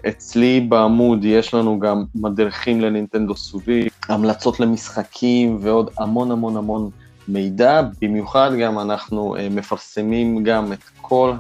[0.09, 6.91] אצלי בעמוד יש לנו גם מדריכים לנינטנדו סובי, המלצות למשחקים ועוד המון המון המון
[7.29, 11.33] מידע, במיוחד גם אנחנו מפרסמים גם את כל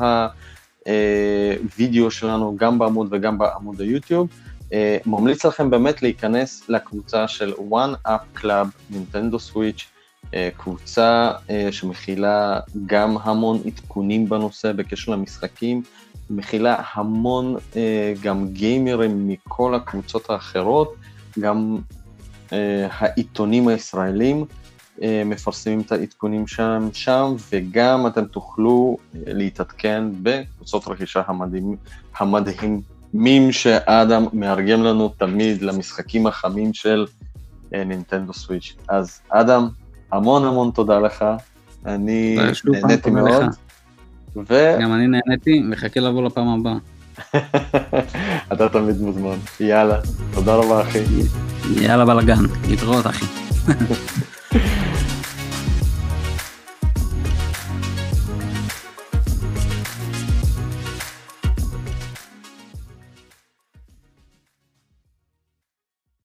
[1.62, 4.28] הווידאו שלנו, גם בעמוד וגם בעמוד היוטיוב.
[4.60, 4.72] Uh,
[5.06, 9.86] ממליץ לכם באמת להיכנס לקבוצה של One Up Club נינטנדו סוויץ',
[10.24, 11.32] uh, קבוצה
[11.70, 15.82] שמכילה גם המון עדכונים בנושא בקשר למשחקים,
[16.30, 17.56] מכילה המון
[18.22, 20.94] גם גיימרים מכל הקבוצות האחרות,
[21.40, 21.78] גם
[22.90, 24.44] העיתונים הישראלים.
[25.02, 31.76] אה, מפרסמים את העדכונים שם, שם, וגם אתם תוכלו אה, להתעדכן בקבוצות רכישה המדהים,
[32.18, 37.06] המדהימים שאדם מארגן לנו תמיד למשחקים החמים של
[37.74, 38.76] אה, נינטנדו סוויץ'.
[38.88, 39.68] אז אדם,
[40.12, 41.24] המון המון תודה לך,
[41.86, 43.44] אני נהניתי מאוד.
[44.36, 44.76] ו...
[44.82, 46.76] גם אני נהניתי, מחכה לבוא לפעם הבאה.
[48.52, 49.36] אתה תמיד מוזמן.
[49.60, 50.00] יאללה,
[50.34, 50.98] תודה רבה אחי.
[51.76, 53.26] יאללה בלאגן, להתראות אחי.